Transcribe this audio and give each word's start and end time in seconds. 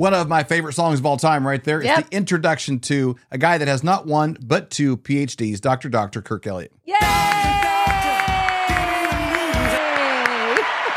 one 0.00 0.14
of 0.14 0.28
my 0.28 0.42
favorite 0.42 0.72
songs 0.72 0.98
of 0.98 1.04
all 1.04 1.18
time, 1.18 1.46
right 1.46 1.62
there. 1.62 1.82
Yep. 1.84 1.98
It's 1.98 2.08
the 2.08 2.16
introduction 2.16 2.80
to 2.80 3.16
a 3.30 3.36
guy 3.36 3.58
that 3.58 3.68
has 3.68 3.84
not 3.84 4.06
one 4.06 4.38
but 4.44 4.70
two 4.70 4.96
PhDs, 4.96 5.60
Dr. 5.60 5.90
Dr. 5.90 6.22
Kirk 6.22 6.46
Elliott. 6.46 6.72
Yay! 6.86 6.96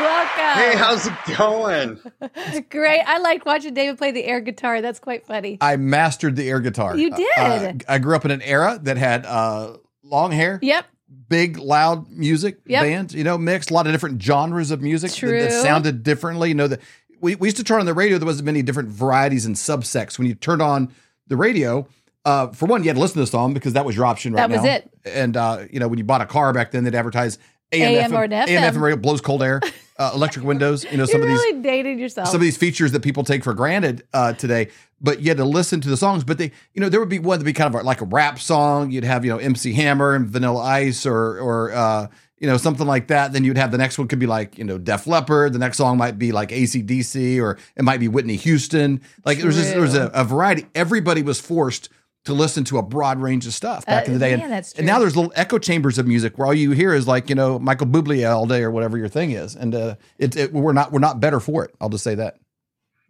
Welcome. 0.00 0.62
Hey, 0.62 0.76
how's 0.76 1.06
it 1.06 1.12
going? 1.36 1.98
Great. 2.70 3.00
I 3.06 3.18
liked 3.18 3.44
watching 3.46 3.74
David 3.74 3.98
play 3.98 4.10
the 4.10 4.24
air 4.24 4.40
guitar. 4.40 4.80
That's 4.80 4.98
quite 4.98 5.26
funny. 5.26 5.58
I 5.60 5.76
mastered 5.76 6.36
the 6.36 6.48
air 6.48 6.60
guitar. 6.60 6.96
You 6.96 7.10
did. 7.10 7.38
Uh, 7.38 7.72
I 7.88 7.98
grew 7.98 8.16
up 8.16 8.24
in 8.24 8.30
an 8.30 8.42
era 8.42 8.78
that 8.82 8.96
had 8.96 9.26
uh, 9.26 9.76
long 10.02 10.32
hair, 10.32 10.58
Yep. 10.62 10.86
big, 11.28 11.58
loud 11.58 12.08
music 12.10 12.58
Yep. 12.66 12.82
bands, 12.82 13.14
you 13.14 13.24
know, 13.24 13.36
mixed 13.38 13.70
a 13.70 13.74
lot 13.74 13.86
of 13.86 13.92
different 13.92 14.22
genres 14.22 14.70
of 14.70 14.80
music 14.82 15.10
that- 15.10 15.16
True. 15.18 15.42
that, 15.42 15.52
sounded 15.52 16.02
differently. 16.02 16.48
You 16.48 16.54
know, 16.54 16.68
that 16.68 16.80
we, 17.24 17.34
we 17.36 17.48
used 17.48 17.56
to 17.56 17.64
turn 17.64 17.80
on 17.80 17.86
the 17.86 17.94
radio, 17.94 18.18
there 18.18 18.26
wasn't 18.26 18.44
many 18.44 18.62
different 18.62 18.90
varieties 18.90 19.46
and 19.46 19.56
subsects. 19.56 20.18
When 20.18 20.28
you 20.28 20.34
turned 20.34 20.60
on 20.60 20.92
the 21.26 21.36
radio, 21.36 21.88
uh, 22.26 22.48
for 22.48 22.66
one, 22.66 22.82
you 22.82 22.90
had 22.90 22.96
to 22.96 23.00
listen 23.00 23.14
to 23.14 23.20
the 23.20 23.26
song 23.26 23.54
because 23.54 23.72
that 23.72 23.84
was 23.86 23.96
your 23.96 24.04
option 24.04 24.34
right 24.34 24.46
That 24.48 24.50
was 24.50 24.62
now. 24.62 24.74
it. 24.74 24.90
And, 25.06 25.36
uh, 25.36 25.64
you 25.70 25.80
know, 25.80 25.88
when 25.88 25.98
you 25.98 26.04
bought 26.04 26.20
a 26.20 26.26
car 26.26 26.52
back 26.52 26.70
then, 26.70 26.84
they'd 26.84 26.94
advertise 26.94 27.38
AM, 27.72 28.14
or 28.14 28.24
an 28.24 28.32
AM, 28.32 28.74
FM. 28.74 28.80
radio, 28.80 28.96
blows 28.96 29.22
cold 29.22 29.42
air, 29.42 29.60
uh, 29.98 30.12
electric 30.14 30.44
windows, 30.44 30.84
you 30.84 30.98
know, 30.98 31.06
some 31.06 31.22
you 31.22 31.28
of 31.32 31.38
these 31.38 31.62
dated 31.62 31.98
yourself. 31.98 32.28
some 32.28 32.36
of 32.36 32.42
these 32.42 32.58
features 32.58 32.92
that 32.92 33.00
people 33.00 33.24
take 33.24 33.42
for 33.42 33.54
granted 33.54 34.04
uh, 34.12 34.34
today. 34.34 34.68
But 35.00 35.20
you 35.20 35.28
had 35.28 35.38
to 35.38 35.44
listen 35.44 35.80
to 35.80 35.88
the 35.88 35.96
songs. 35.96 36.24
But 36.24 36.38
they, 36.38 36.52
you 36.72 36.80
know, 36.80 36.88
there 36.88 37.00
would 37.00 37.08
be 37.08 37.18
one 37.18 37.38
that 37.38 37.44
would 37.44 37.46
be 37.46 37.52
kind 37.52 37.74
of 37.74 37.84
like 37.84 38.00
a 38.00 38.06
rap 38.06 38.38
song. 38.38 38.90
You'd 38.90 39.04
have, 39.04 39.24
you 39.24 39.30
know, 39.30 39.38
MC 39.38 39.72
Hammer 39.72 40.14
and 40.14 40.26
Vanilla 40.26 40.62
Ice, 40.62 41.04
or 41.04 41.38
or 41.40 41.72
uh, 41.72 42.06
you 42.38 42.46
know 42.48 42.56
something 42.56 42.86
like 42.86 43.08
that. 43.08 43.32
Then 43.32 43.44
you'd 43.44 43.56
have 43.58 43.70
the 43.70 43.78
next 43.78 43.98
one 43.98 44.08
could 44.08 44.18
be 44.18 44.26
like 44.26 44.58
you 44.58 44.64
know 44.64 44.78
Def 44.78 45.06
Leppard. 45.06 45.52
The 45.52 45.58
next 45.58 45.76
song 45.78 45.96
might 45.98 46.18
be 46.18 46.32
like 46.32 46.50
ACDC, 46.50 47.40
or 47.40 47.58
it 47.76 47.84
might 47.84 48.00
be 48.00 48.08
Whitney 48.08 48.36
Houston. 48.36 49.00
Like 49.24 49.38
there 49.38 49.46
was 49.46 49.56
just 49.56 49.70
there 49.70 49.80
was 49.80 49.94
a, 49.94 50.06
a 50.14 50.24
variety. 50.24 50.66
Everybody 50.74 51.22
was 51.22 51.40
forced 51.40 51.88
to 52.24 52.32
listen 52.32 52.64
to 52.64 52.78
a 52.78 52.82
broad 52.82 53.20
range 53.20 53.46
of 53.46 53.52
stuff 53.52 53.84
back 53.84 54.04
Uh, 54.04 54.06
in 54.06 54.12
the 54.14 54.18
day. 54.18 54.30
man, 54.30 54.44
and, 54.44 54.52
that's 54.52 54.72
and 54.72 54.86
now 54.86 54.98
there's 54.98 55.14
little 55.14 55.32
echo 55.36 55.58
chambers 55.58 55.98
of 55.98 56.06
music 56.06 56.38
where 56.38 56.46
all 56.46 56.54
you 56.54 56.70
hear 56.70 56.94
is 56.94 57.06
like 57.06 57.28
you 57.28 57.34
know 57.34 57.58
Michael 57.58 57.86
Bublé 57.86 58.28
all 58.30 58.46
day 58.46 58.62
or 58.62 58.70
whatever 58.70 58.96
your 58.98 59.08
thing 59.08 59.32
is, 59.32 59.54
and 59.54 59.74
uh, 59.74 59.94
it, 60.18 60.34
it 60.36 60.52
we're 60.52 60.72
not 60.72 60.90
we're 60.92 60.98
not 61.00 61.20
better 61.20 61.38
for 61.40 61.64
it. 61.64 61.74
I'll 61.80 61.90
just 61.90 62.04
say 62.04 62.14
that. 62.16 62.36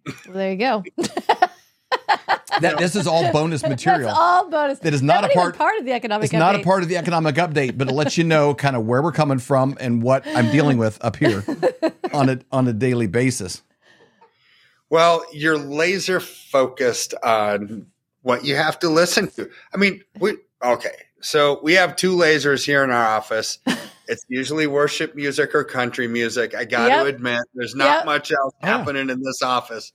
Well, 0.06 0.34
there 0.34 0.50
you 0.52 0.58
go. 0.58 0.84
that 2.60 2.78
this 2.78 2.96
is 2.96 3.06
all 3.06 3.30
bonus 3.32 3.62
material. 3.68 4.08
That's 4.08 4.18
all 4.18 4.50
bonus. 4.50 4.78
That 4.80 4.94
is 4.94 5.02
not 5.02 5.22
Not 5.22 5.24
a 5.24 5.26
even 5.32 5.42
part- 5.42 5.56
part 5.56 5.78
of 5.78 5.84
the 5.84 5.92
economic. 5.92 6.24
it's 6.24 6.32
not 6.32 6.54
a 6.54 6.60
part 6.62 6.82
of 6.82 6.88
the 6.88 6.96
economic 6.96 7.34
update, 7.36 7.76
but 7.78 7.88
it 7.88 7.92
lets 7.92 8.16
you 8.18 8.24
know 8.24 8.54
kind 8.54 8.76
of 8.76 8.84
where 8.86 9.02
we're 9.02 9.12
coming 9.12 9.38
from 9.38 9.76
and 9.80 10.02
what 10.02 10.26
I'm 10.26 10.50
dealing 10.50 10.78
with 10.78 11.02
up 11.04 11.16
here 11.16 11.44
on 12.12 12.28
a 12.28 12.38
on 12.52 12.66
a 12.68 12.72
daily 12.72 13.06
basis. 13.06 13.62
Well, 14.90 15.24
you're 15.32 15.58
laser 15.58 16.20
focused 16.20 17.14
on 17.22 17.86
what 18.22 18.44
you 18.44 18.56
have 18.56 18.78
to 18.80 18.88
listen 18.88 19.28
to. 19.32 19.50
I 19.72 19.76
mean, 19.76 20.02
we 20.18 20.36
okay. 20.62 20.94
So 21.20 21.58
we 21.62 21.72
have 21.74 21.96
two 21.96 22.14
lasers 22.16 22.64
here 22.64 22.84
in 22.84 22.90
our 22.90 23.06
office. 23.16 23.58
It's 24.06 24.22
usually 24.28 24.66
worship 24.66 25.14
music 25.16 25.54
or 25.54 25.64
country 25.64 26.06
music. 26.08 26.54
I 26.54 26.66
got 26.66 26.90
Yep. 26.90 27.02
to 27.04 27.08
admit, 27.08 27.40
there's 27.54 27.74
not 27.74 28.00
Yep. 28.00 28.04
much 28.04 28.32
else 28.32 28.52
Yeah. 28.62 28.76
happening 28.76 29.08
in 29.08 29.22
this 29.22 29.40
office. 29.40 29.94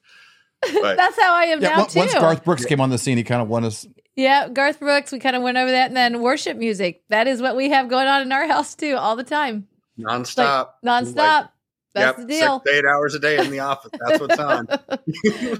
But 0.81 0.97
That's 0.97 1.19
how 1.19 1.33
I 1.33 1.43
am 1.45 1.61
Yeah, 1.61 1.69
now 1.69 1.81
on- 1.83 1.88
too. 1.88 1.99
once 1.99 2.13
Garth 2.13 2.43
Brooks 2.43 2.65
came 2.65 2.81
on 2.81 2.89
the 2.89 2.97
scene, 2.97 3.17
he 3.17 3.23
kind 3.23 3.41
of 3.41 3.47
won 3.47 3.63
us. 3.65 3.88
yeah, 4.15 4.49
Garth 4.49 4.79
Brooks. 4.79 5.11
We 5.11 5.19
kind 5.19 5.35
of 5.35 5.41
went 5.41 5.57
over 5.57 5.71
that, 5.71 5.88
and 5.88 5.95
then 5.97 6.21
worship 6.21 6.57
music. 6.57 7.02
That 7.09 7.27
is 7.27 7.41
what 7.41 7.55
we 7.55 7.69
have 7.69 7.89
going 7.89 8.07
on 8.07 8.21
in 8.21 8.31
our 8.31 8.45
house 8.47 8.75
too, 8.75 8.95
all 8.97 9.15
the 9.15 9.23
time, 9.23 9.67
nonstop, 9.99 10.70
like 10.83 11.05
nonstop. 11.05 11.15
Like, 11.15 11.49
That's 11.95 12.17
yep, 12.20 12.27
the 12.27 12.33
deal. 12.33 12.61
Six 12.65 12.77
eight 12.77 12.86
hours 12.86 13.15
a 13.15 13.20
day 13.20 13.37
in 13.39 13.49
the 13.52 13.59
office. 13.61 13.92
That's 13.99 14.20
what's 14.20 14.37
on. 14.37 14.67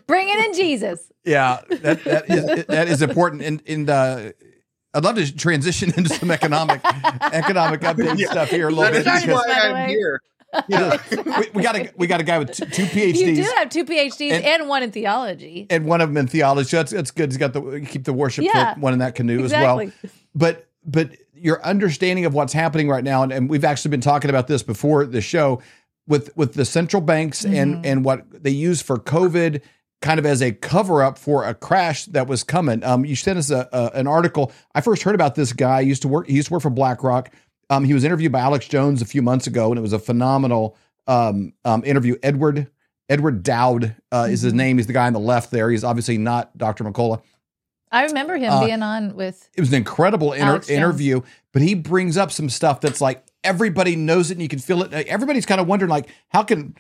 Bringing 0.08 0.38
in 0.40 0.54
Jesus. 0.54 1.12
Yeah, 1.24 1.62
that 1.70 2.04
that 2.04 2.30
is 2.30 2.66
that 2.66 2.88
is 2.88 3.02
important. 3.02 3.42
And 3.44 3.64
and 3.68 3.90
uh, 3.90 4.32
I'd 4.94 5.04
love 5.04 5.16
to 5.16 5.36
transition 5.36 5.92
into 5.98 6.14
some 6.14 6.30
economic 6.32 6.82
economic 7.34 7.82
update 7.82 8.18
Yeah. 8.20 8.32
stuff 8.32 8.50
here 8.50 8.68
a 8.68 8.72
little 8.72 8.92
bit. 8.92 9.06
That's 9.06 9.24
Started 9.24 9.28
because, 9.28 9.46
this, 9.46 9.58
why 9.74 9.82
I'm 9.84 9.90
here. 9.90 10.22
You 10.68 10.78
know, 10.78 10.98
we, 11.12 11.50
we 11.56 11.64
got 11.64 11.76
a 11.76 11.92
we 11.96 12.08
got 12.08 12.20
a 12.22 12.24
guy 12.24 12.40
with 12.40 12.52
two, 12.52 12.66
two 12.66 12.84
PhDs. 12.86 13.16
You 13.16 13.36
do 13.36 13.54
have 13.58 13.70
two 13.70 13.86
PhDs 13.86 14.32
And- 14.32 14.44
and, 14.46 14.68
one 14.68 14.84
in 14.84 14.92
theology. 14.92 15.68
and 15.70 15.86
one 15.86 16.02
of 16.02 16.10
them 16.10 16.18
in 16.18 16.28
theology. 16.28 16.76
That's 16.76 16.92
that's 16.92 17.12
good. 17.12 17.30
He's 17.32 17.38
got 17.38 17.54
the 17.54 17.86
keep 17.88 18.04
the 18.06 18.14
worship 18.14 18.46
Yeah. 18.46 18.78
one 18.80 18.94
in 18.94 19.00
that 19.00 19.16
canoe 19.16 19.44
as 19.44 19.52
well. 19.52 19.92
But 20.36 20.68
but 20.86 21.12
your 21.34 21.64
understanding 21.66 22.26
of 22.26 22.34
what's 22.34 22.54
happening 22.54 22.90
right 22.90 23.04
now, 23.04 23.24
and, 23.24 23.32
and 23.32 23.50
we've 23.50 23.64
actually 23.64 23.92
been 23.92 24.02
talking 24.02 24.30
about 24.30 24.48
this 24.48 24.64
before 24.64 25.06
the 25.06 25.22
show 25.22 25.62
with 26.08 26.36
with 26.36 26.54
the 26.54 26.66
central 26.66 27.02
banks 27.02 27.44
Mm-hmm. 27.44 27.54
and 27.56 27.86
and 27.86 28.06
what 28.06 28.44
they 28.44 28.50
use 28.52 28.82
for 28.82 28.98
COVID. 28.98 29.62
Kind 30.02 30.18
of 30.18 30.26
as 30.26 30.42
a 30.42 30.54
cover 30.54 31.04
up 31.04 31.18
for 31.18 31.44
a 31.44 31.54
crash 31.54 32.06
that 32.06 32.26
was 32.26 32.42
coming. 32.42 32.82
Um, 32.86 33.04
you 33.04 33.18
sent 33.18 33.38
us 33.38 33.50
a, 33.52 33.68
a 33.74 33.92
an 33.96 34.08
article. 34.08 34.54
I 34.74 34.80
first 34.80 35.04
heard 35.04 35.14
about 35.14 35.36
this 35.36 35.52
guy. 35.52 35.84
He 35.84 35.90
used 35.90 36.04
to 36.04 36.08
work. 36.08 36.26
He 36.28 36.36
used 36.36 36.48
to 36.48 36.54
work 36.54 36.62
for 36.64 36.70
BlackRock. 36.70 37.34
Um, 37.70 37.84
he 37.84 37.94
was 37.94 38.04
interviewed 38.04 38.32
by 38.32 38.40
Alex 38.40 38.68
Jones 38.68 39.02
a 39.02 39.06
few 39.06 39.22
months 39.22 39.48
ago, 39.48 39.70
and 39.70 39.78
it 39.78 39.82
was 39.82 39.94
a 39.94 40.00
phenomenal 40.00 40.76
um, 41.08 41.54
um, 41.66 41.84
interview. 41.86 42.16
Edward 42.24 42.68
Edward 43.10 43.44
Dowd 43.44 43.96
uh, 44.12 44.28
is 44.30 44.40
Mm-hmm. 44.40 44.46
his 44.46 44.54
name. 44.54 44.78
He's 44.78 44.88
the 44.88 44.94
guy 44.94 45.08
on 45.08 45.14
the 45.14 45.20
left 45.20 45.52
there. 45.52 45.70
He's 45.72 45.84
obviously 45.84 46.18
not 46.18 46.56
Dr. 46.58 46.84
McCullough. 46.84 47.22
I 47.92 48.06
remember 48.06 48.38
him 48.38 48.52
Uh, 48.54 48.66
being 48.66 48.84
on 48.84 49.16
with. 49.16 49.50
It 49.56 49.62
was 49.62 49.70
an 49.70 49.76
incredible 49.76 50.34
inter- 50.34 50.62
interview, 50.72 51.22
but 51.54 51.64
he 51.64 51.74
brings 51.74 52.18
up 52.18 52.32
some 52.32 52.48
stuff 52.50 52.82
that's 52.82 53.02
like 53.02 53.24
everybody 53.44 53.96
knows 53.96 54.30
it 54.30 54.34
and 54.36 54.42
you 54.44 54.48
can 54.48 54.60
feel 54.60 54.84
it. 54.84 54.94
Everybody's 55.08 55.46
kind 55.48 55.60
of 55.60 55.66
wondering, 55.68 55.90
like, 55.90 56.08
how 56.30 56.44
can 56.44 56.76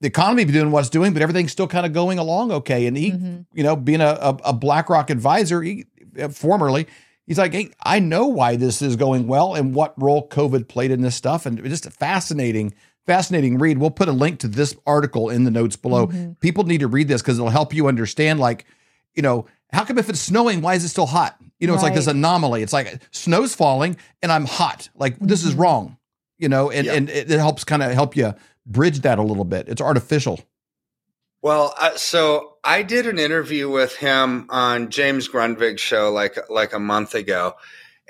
the 0.00 0.06
economy 0.08 0.44
be 0.46 0.52
doing 0.52 0.70
what 0.70 0.80
it's 0.80 0.88
doing, 0.88 1.12
but 1.12 1.20
everything's 1.20 1.52
still 1.52 1.66
kind 1.68 1.84
of 1.84 1.92
going 1.92 2.18
along 2.18 2.50
okay? 2.52 2.86
And 2.86 2.96
he, 2.96 3.10
Mm-hmm. 3.12 3.40
you 3.52 3.62
know, 3.62 3.76
being 3.76 4.00
a, 4.00 4.16
a, 4.20 4.38
a 4.44 4.52
BlackRock 4.54 5.10
advisor, 5.10 5.60
he 5.60 5.84
formerly, 6.30 6.86
he's 7.26 7.38
like, 7.38 7.52
hey, 7.52 7.70
I 7.82 7.98
know 8.00 8.26
why 8.26 8.56
this 8.56 8.82
is 8.82 8.96
going 8.96 9.26
well 9.26 9.54
and 9.54 9.74
what 9.74 10.00
role 10.00 10.28
COVID 10.28 10.68
played 10.68 10.90
in 10.90 11.00
this 11.02 11.14
stuff, 11.16 11.46
and 11.46 11.58
it's 11.58 11.68
just 11.68 11.86
a 11.86 11.90
fascinating. 11.90 12.74
Fascinating 13.06 13.58
read. 13.58 13.76
We'll 13.76 13.90
put 13.90 14.08
a 14.08 14.12
link 14.12 14.38
to 14.40 14.48
this 14.48 14.74
article 14.86 15.28
in 15.28 15.44
the 15.44 15.50
notes 15.50 15.76
below. 15.76 16.06
Mm-hmm. 16.06 16.32
People 16.40 16.64
need 16.64 16.80
to 16.80 16.88
read 16.88 17.06
this 17.06 17.20
because 17.20 17.38
it'll 17.38 17.50
help 17.50 17.74
you 17.74 17.86
understand, 17.86 18.40
like, 18.40 18.64
you 19.14 19.20
know, 19.20 19.44
how 19.70 19.84
come 19.84 19.98
if 19.98 20.08
it's 20.08 20.20
snowing, 20.20 20.62
why 20.62 20.72
is 20.74 20.84
it 20.84 20.88
still 20.88 21.04
hot? 21.04 21.36
You 21.60 21.66
know, 21.66 21.74
it's 21.74 21.82
like 21.82 21.92
this 21.94 22.06
anomaly. 22.06 22.62
It's 22.62 22.72
like 22.72 23.02
snow's 23.10 23.54
falling 23.54 23.98
and 24.22 24.32
I'm 24.32 24.46
hot. 24.46 24.88
Like 24.94 25.18
this 25.18 25.40
Mm-hmm. 25.40 25.48
is 25.50 25.54
wrong. 25.54 25.98
You 26.38 26.48
know, 26.48 26.70
and, 26.70 26.86
Yeah. 26.86 26.94
and 26.94 27.10
it, 27.10 27.30
it 27.30 27.38
helps 27.38 27.62
kind 27.64 27.82
of 27.82 27.92
help 27.92 28.16
you 28.16 28.34
bridge 28.64 29.00
that 29.00 29.18
a 29.18 29.22
little 29.22 29.44
bit. 29.44 29.68
It's 29.68 29.82
artificial. 29.82 30.40
Well, 31.42 31.74
uh, 31.78 31.96
so 31.96 32.53
I 32.64 32.82
did 32.82 33.06
an 33.06 33.18
interview 33.18 33.68
with 33.68 33.94
him 33.96 34.46
on 34.48 34.90
James 34.90 35.28
Grundvig's 35.28 35.82
show 35.82 36.10
like 36.10 36.38
like 36.48 36.72
a 36.72 36.78
month 36.78 37.14
ago, 37.14 37.54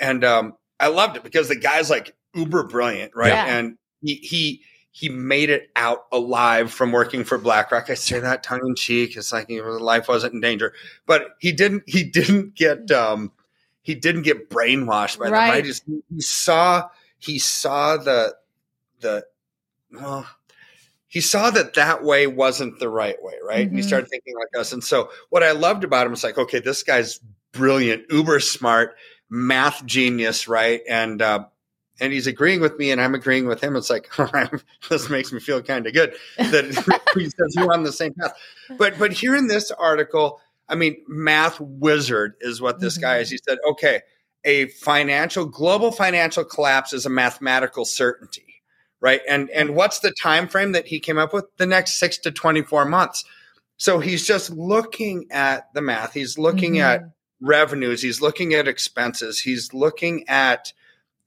and 0.00 0.24
um, 0.24 0.54
I 0.78 0.88
loved 0.88 1.16
it 1.16 1.24
because 1.24 1.48
the 1.48 1.58
guy's 1.58 1.90
like 1.90 2.14
uber 2.34 2.64
brilliant, 2.64 3.16
right? 3.16 3.28
Yeah. 3.28 3.46
And 3.46 3.78
he 4.00 4.14
he 4.14 4.62
he 4.90 5.08
made 5.08 5.50
it 5.50 5.70
out 5.74 6.04
alive 6.12 6.70
from 6.70 6.92
working 6.92 7.24
for 7.24 7.36
BlackRock. 7.36 7.90
I 7.90 7.94
say 7.94 8.20
that 8.20 8.44
tongue 8.44 8.60
in 8.64 8.76
cheek. 8.76 9.16
It's 9.16 9.32
like 9.32 9.48
know, 9.48 9.72
life 9.72 10.06
wasn't 10.06 10.34
in 10.34 10.40
danger, 10.40 10.72
but 11.04 11.34
he 11.40 11.50
didn't 11.50 11.82
he 11.86 12.04
didn't 12.04 12.54
get 12.54 12.90
um 12.92 13.32
he 13.82 13.94
didn't 13.96 14.22
get 14.22 14.48
brainwashed 14.48 15.18
by 15.18 15.26
them. 15.26 15.34
Right. 15.34 15.50
Right? 15.50 15.64
Just, 15.64 15.82
he 15.86 16.20
saw 16.20 16.88
he 17.18 17.40
saw 17.40 17.96
the 17.96 18.36
the 19.00 19.26
well 19.90 20.26
he 21.14 21.20
saw 21.20 21.48
that 21.48 21.74
that 21.74 22.02
way 22.02 22.26
wasn't 22.26 22.80
the 22.80 22.88
right 22.88 23.22
way, 23.22 23.34
right? 23.40 23.68
And 23.68 23.76
he 23.76 23.82
Mhm. 23.82 23.86
started 23.86 24.08
thinking 24.10 24.34
like 24.34 24.60
us. 24.60 24.72
And 24.72 24.82
so 24.82 25.12
what 25.30 25.44
I 25.44 25.52
loved 25.52 25.84
about 25.84 26.08
him 26.08 26.12
is 26.12 26.24
like, 26.24 26.36
okay, 26.38 26.58
this 26.58 26.82
guy's 26.82 27.20
brilliant, 27.52 28.10
uber 28.10 28.40
smart, 28.40 28.96
math 29.30 29.86
genius, 29.86 30.48
right? 30.48 30.82
And 30.88 31.22
uh, 31.22 31.44
and 32.00 32.12
he's 32.12 32.26
agreeing 32.26 32.60
with 32.60 32.76
me, 32.78 32.90
and 32.90 33.00
I'm 33.00 33.14
agreeing 33.14 33.46
with 33.46 33.62
him. 33.62 33.76
It's 33.76 33.90
like, 33.90 34.10
all 34.18 34.28
right, 34.34 34.50
this 34.90 35.08
makes 35.08 35.32
me 35.32 35.38
feel 35.38 35.62
kind 35.62 35.86
of 35.86 35.92
good 35.92 36.16
that 36.36 36.64
he 37.14 37.26
says 37.26 37.54
we're 37.56 37.72
on 37.72 37.84
the 37.84 37.92
same 37.92 38.12
path. 38.14 38.32
But 38.76 38.98
but 38.98 39.12
here 39.12 39.36
in 39.36 39.46
this 39.46 39.70
article, 39.70 40.40
I 40.68 40.74
mean, 40.74 40.96
math 41.06 41.60
wizard 41.60 42.34
is 42.40 42.60
what 42.60 42.80
this 42.80 42.98
guy 42.98 43.18
is. 43.18 43.30
He 43.30 43.38
said, 43.38 43.58
okay, 43.70 44.00
a 44.42 44.66
financial 44.66 45.44
global 45.44 45.92
financial 45.92 46.44
collapse 46.44 46.92
is 46.92 47.06
a 47.06 47.10
mathematical 47.10 47.84
certainty 47.84 48.53
right? 49.04 49.20
And 49.28 49.50
and 49.50 49.76
what's 49.76 49.98
the 49.98 50.14
time 50.22 50.48
frame 50.48 50.72
that 50.72 50.86
he 50.86 50.98
came 50.98 51.18
up 51.18 51.34
with? 51.34 51.44
The 51.58 51.66
next 51.66 51.98
6 51.98 52.16
to 52.18 52.30
24 52.32 52.86
months. 52.86 53.22
So 53.76 53.98
he's 53.98 54.26
just 54.26 54.48
looking 54.48 55.26
at 55.30 55.68
the 55.74 55.82
math. 55.82 56.14
He's 56.14 56.38
looking 56.38 56.76
Mhm. 56.76 56.84
at 56.84 57.02
revenues. 57.38 58.00
He's 58.00 58.22
looking 58.22 58.54
at 58.54 58.66
expenses. 58.66 59.38
He's 59.38 59.74
looking 59.74 60.26
at 60.26 60.72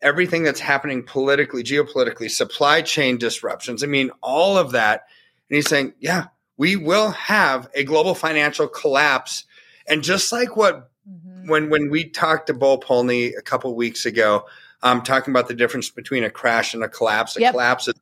everything 0.02 0.42
that's 0.42 0.60
happening 0.60 1.04
politically 1.04 1.64
geopolitically 1.64 2.32
supply 2.32 2.82
chain 2.82 3.20
disruptions. 3.20 3.84
I 3.84 3.86
mean 3.88 4.10
all 4.24 4.58
of 4.58 4.72
that. 4.72 5.04
And 5.48 5.56
he's 5.58 5.70
saying 5.70 5.94
yeah 6.00 6.26
we 6.58 6.76
will 6.76 7.12
have 7.12 7.70
a 7.76 7.84
global 7.84 8.16
financial 8.16 8.68
collapse. 8.68 9.44
And 9.88 10.04
just 10.04 10.32
like 10.32 10.58
what 10.58 10.90
Mhm. 11.08 11.48
when 11.48 11.70
when 11.70 11.92
we 11.92 12.06
talked 12.10 12.48
to 12.48 12.56
Bo 12.56 12.80
Polny 12.80 13.38
a 13.38 13.44
couple 13.44 13.76
weeks 13.76 14.04
ago, 14.08 14.48
um, 14.84 15.02
talking 15.02 15.32
about 15.32 15.48
the 15.48 15.54
difference 15.54 15.90
between 15.90 16.24
a 16.24 16.30
crash 16.30 16.74
and 16.74 16.84
a 16.84 16.90
collapse. 16.90 17.36
A 17.38 17.42
Yep. 17.42 17.52
collapse 17.54 17.88
is 17.88 17.96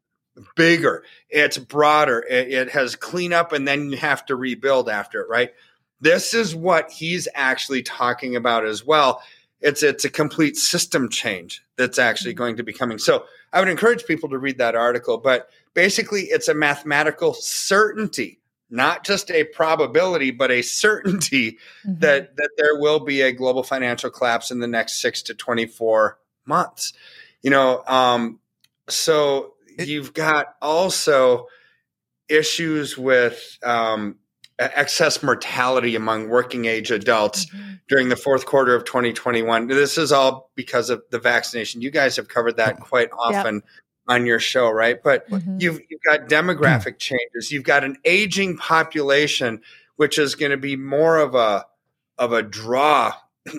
bigger, 0.56 1.04
it's 1.30 1.58
broader, 1.58 2.24
it, 2.30 2.52
it 2.52 2.70
has 2.72 2.96
cleanup, 2.96 3.54
and 3.54 3.68
then 3.68 3.90
you 3.92 3.98
have 3.98 4.26
to 4.26 4.36
rebuild 4.36 4.90
after 4.90 5.22
it, 5.22 5.30
right? 5.30 5.54
This 6.02 6.34
is 6.34 6.54
what 6.54 6.92
he's 6.92 7.28
actually 7.34 7.84
talking 7.84 8.36
about 8.36 8.66
as 8.66 8.86
well. 8.86 9.22
It's 9.62 9.82
it's 9.82 10.04
a 10.04 10.10
complete 10.10 10.58
system 10.58 11.08
change 11.10 11.64
that's 11.78 11.98
actually 11.98 12.32
Mm-hmm. 12.34 12.38
going 12.38 12.58
to 12.58 12.64
be 12.64 12.74
coming. 12.74 12.98
So 12.98 13.26
I 13.54 13.60
would 13.60 13.70
encourage 13.70 14.06
people 14.06 14.28
to 14.30 14.38
read 14.38 14.58
that 14.58 14.76
article, 14.76 15.18
but 15.18 15.50
basically 15.74 16.24
it's 16.24 16.50
a 16.50 16.54
mathematical 16.54 17.34
certainty, 17.34 18.40
not 18.70 19.06
just 19.06 19.32
a 19.32 19.46
probability, 19.46 20.32
but 20.32 20.52
a 20.52 20.62
certainty 20.62 21.58
Mhm. 21.88 22.02
that 22.02 22.36
that 22.36 22.50
there 22.58 22.78
will 22.78 23.00
be 23.00 23.22
a 23.22 23.32
global 23.32 23.64
financial 23.64 24.10
collapse 24.10 24.52
in 24.52 24.60
the 24.60 24.68
next 24.68 25.02
six 25.02 25.22
to 25.24 25.34
twenty 25.34 25.66
four 25.66 26.20
months. 26.46 26.94
You 27.42 27.50
know, 27.52 27.84
um, 27.88 28.40
so 28.90 29.54
It- 29.78 29.88
you've 29.88 30.14
got 30.14 30.56
also 30.62 31.48
issues 32.28 32.98
with 32.98 33.58
um, 33.64 34.18
excess 34.58 35.22
mortality 35.22 35.96
among 35.96 36.30
working 36.30 36.66
age 36.66 36.90
adults 36.92 37.46
Mhm. 37.48 37.80
during 37.90 38.10
the 38.10 38.16
fourth 38.16 38.46
quarter 38.46 38.74
of 38.74 38.86
2021. 38.86 39.68
This 39.68 39.98
is 39.98 40.12
all 40.12 40.50
because 40.56 40.90
of 40.90 41.04
the 41.12 41.20
vaccination. 41.20 41.82
You 41.82 41.92
guys 41.92 42.16
have 42.16 42.28
covered 42.30 42.58
that 42.58 42.80
quite 42.80 43.10
often 43.12 43.62
on 44.08 44.26
your 44.26 44.40
show, 44.40 44.70
right? 44.70 45.02
But 45.04 45.30
Mhm. 45.30 45.62
you've 45.62 45.80
you've 45.90 46.02
got 46.08 46.30
demographic 46.30 47.00
changes. 47.00 47.52
You've 47.52 47.64
got 47.64 47.84
an 47.84 47.98
aging 48.06 48.58
population, 48.58 49.62
which 49.98 50.18
is 50.18 50.36
going 50.36 50.52
to 50.52 50.58
be 50.58 50.76
more 50.78 51.18
of 51.18 51.36
a 51.36 51.66
of 52.18 52.32
a 52.32 52.42
draw 52.42 53.14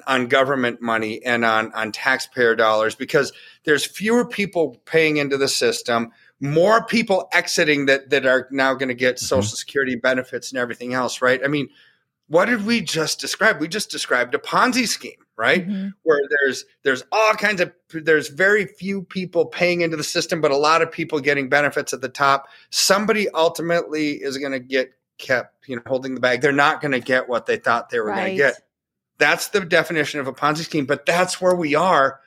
on 0.06 0.26
government 0.26 0.82
money 0.82 1.24
and 1.24 1.44
on 1.44 1.72
on 1.72 1.92
taxpayer 1.92 2.56
dollars 2.56 2.94
because 2.94 3.32
there's 3.64 3.86
fewer 3.86 4.24
people 4.26 4.80
paying 4.84 5.16
into 5.18 5.36
the 5.36 5.48
system, 5.48 6.10
more 6.40 6.84
people 6.84 7.28
exiting 7.32 7.86
that 7.86 8.10
that 8.10 8.26
are 8.26 8.48
now 8.50 8.74
going 8.74 8.88
to 8.88 8.94
get 8.94 9.18
social 9.18 9.56
security 9.56 9.96
benefits 9.96 10.50
and 10.50 10.58
everything 10.58 10.92
else, 10.94 11.22
right? 11.22 11.40
I 11.44 11.48
mean, 11.48 11.68
what 12.28 12.46
did 12.46 12.66
we 12.66 12.80
just 12.80 13.20
describe? 13.20 13.60
We 13.60 13.68
just 13.68 13.90
described 13.90 14.34
a 14.34 14.38
Ponzi 14.38 14.88
scheme, 14.88 15.24
right? 15.36 15.66
Mhm. 15.68 15.92
where 16.02 16.20
there's 16.30 16.64
there's 16.82 17.04
all 17.12 17.34
kinds 17.34 17.60
of 17.60 17.72
there's 17.92 18.28
very 18.28 18.66
few 18.66 19.02
people 19.02 19.46
paying 19.46 19.82
into 19.82 19.96
the 19.96 20.02
system 20.04 20.40
but 20.40 20.50
a 20.50 20.56
lot 20.56 20.82
of 20.82 20.90
people 20.90 21.20
getting 21.20 21.48
benefits 21.48 21.92
at 21.92 22.00
the 22.00 22.08
top 22.08 22.48
somebody 22.70 23.28
ultimately 23.30 24.12
is 24.12 24.38
going 24.38 24.52
to 24.52 24.58
get 24.58 24.90
kept 25.18 25.68
you 25.68 25.76
know 25.76 25.82
holding 25.86 26.14
the 26.14 26.20
bag 26.20 26.40
they're 26.40 26.52
not 26.52 26.80
going 26.80 26.92
to 26.92 27.00
get 27.00 27.28
what 27.28 27.46
they 27.46 27.56
thought 27.56 27.90
they 27.90 28.00
were 28.00 28.06
going 28.06 28.16
to 28.30 28.36
get 28.36 28.54
that's 29.18 29.48
the 29.48 29.60
definition 29.60 30.20
of 30.20 30.26
a 30.26 30.32
ponzi 30.32 30.64
scheme 30.64 30.86
but 30.86 31.06
that's 31.06 31.40
where 31.40 31.54
we 31.54 31.74
are 31.74 32.20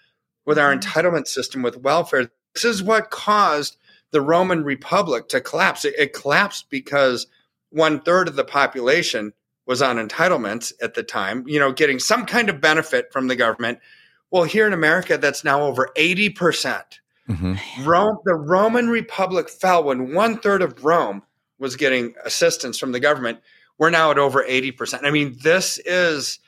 with 0.46 0.58
our 0.58 0.74
Mhm. 0.74 0.82
entitlement 0.82 1.28
system 1.28 1.62
with 1.62 1.78
welfare 1.78 2.30
this 2.54 2.66
is 2.66 2.82
what 2.84 3.12
caused 3.12 3.78
the 4.12 4.22
roman 4.22 4.64
republic 4.64 5.28
to 5.30 5.40
collapse 5.42 5.86
it, 5.86 5.94
it 5.98 6.14
collapsed 6.14 6.70
because 6.70 7.28
one 7.70 8.00
third 8.02 8.28
of 8.28 8.36
the 8.36 8.44
population 8.44 9.34
was 9.68 9.84
on 9.84 9.98
entitlements 9.98 10.74
at 10.82 10.96
the 10.96 11.04
time, 11.04 11.44
you 11.46 11.60
know, 11.60 11.72
getting 11.72 12.00
some 12.00 12.26
kind 12.26 12.50
of 12.50 12.60
benefit 12.60 13.14
from 13.14 13.28
the 13.28 13.36
government. 13.36 13.78
Well, 14.32 14.42
here 14.44 14.66
in 14.66 14.74
America, 14.74 15.16
that's 15.20 15.44
now 15.44 15.62
over 15.62 15.90
80%. 15.96 17.00
Mhm. 17.30 17.60
Rome, 17.86 18.18
the 18.26 18.34
Roman 18.34 18.90
Republic 18.90 19.48
fell 19.48 19.84
when 19.84 20.12
one 20.16 20.40
third 20.40 20.64
of 20.64 20.84
Rome 20.84 21.22
was 21.60 21.76
getting 21.76 22.16
assistance 22.26 22.80
from 22.80 22.94
the 22.94 23.00
government. 23.00 23.42
We're 23.78 23.92
now 23.92 24.10
at 24.10 24.18
over 24.18 24.44
80%. 24.48 25.06
I 25.06 25.12
mean, 25.12 25.38
this 25.44 25.78
is 25.86 26.40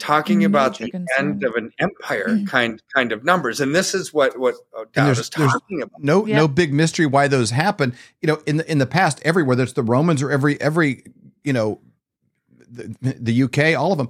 talking 0.00 0.40
mm, 0.40 0.46
about 0.46 0.78
the 0.78 0.90
concern. 0.90 1.06
end 1.18 1.44
of 1.44 1.54
an 1.54 1.70
empire 1.78 2.28
mm. 2.28 2.48
kind 2.48 2.82
kind 2.92 3.12
of 3.12 3.22
numbers. 3.22 3.60
And 3.60 3.74
this 3.74 3.94
is 3.94 4.12
what, 4.12 4.38
what 4.38 4.56
uh, 4.76 4.84
Dowd 4.92 5.04
there's- 5.06 5.18
is 5.18 5.28
talking 5.28 5.82
about. 5.82 6.02
No, 6.02 6.26
Yeah. 6.26 6.38
no 6.38 6.48
big 6.48 6.72
mystery 6.72 7.06
why 7.06 7.28
those 7.28 7.50
happen. 7.50 7.94
You 8.20 8.26
know, 8.26 8.42
in 8.46 8.56
the 8.56 8.70
in 8.70 8.78
the 8.78 8.86
past, 8.86 9.20
everywhere 9.24 9.50
whether 9.50 9.62
it's 9.62 9.74
the 9.74 9.82
Romans 9.82 10.22
or 10.22 10.30
every 10.30 10.60
every 10.60 11.04
you 11.44 11.52
know 11.52 11.80
the, 12.70 12.94
the 13.20 13.42
UK, 13.42 13.78
all 13.78 13.92
of 13.92 13.98
them. 13.98 14.08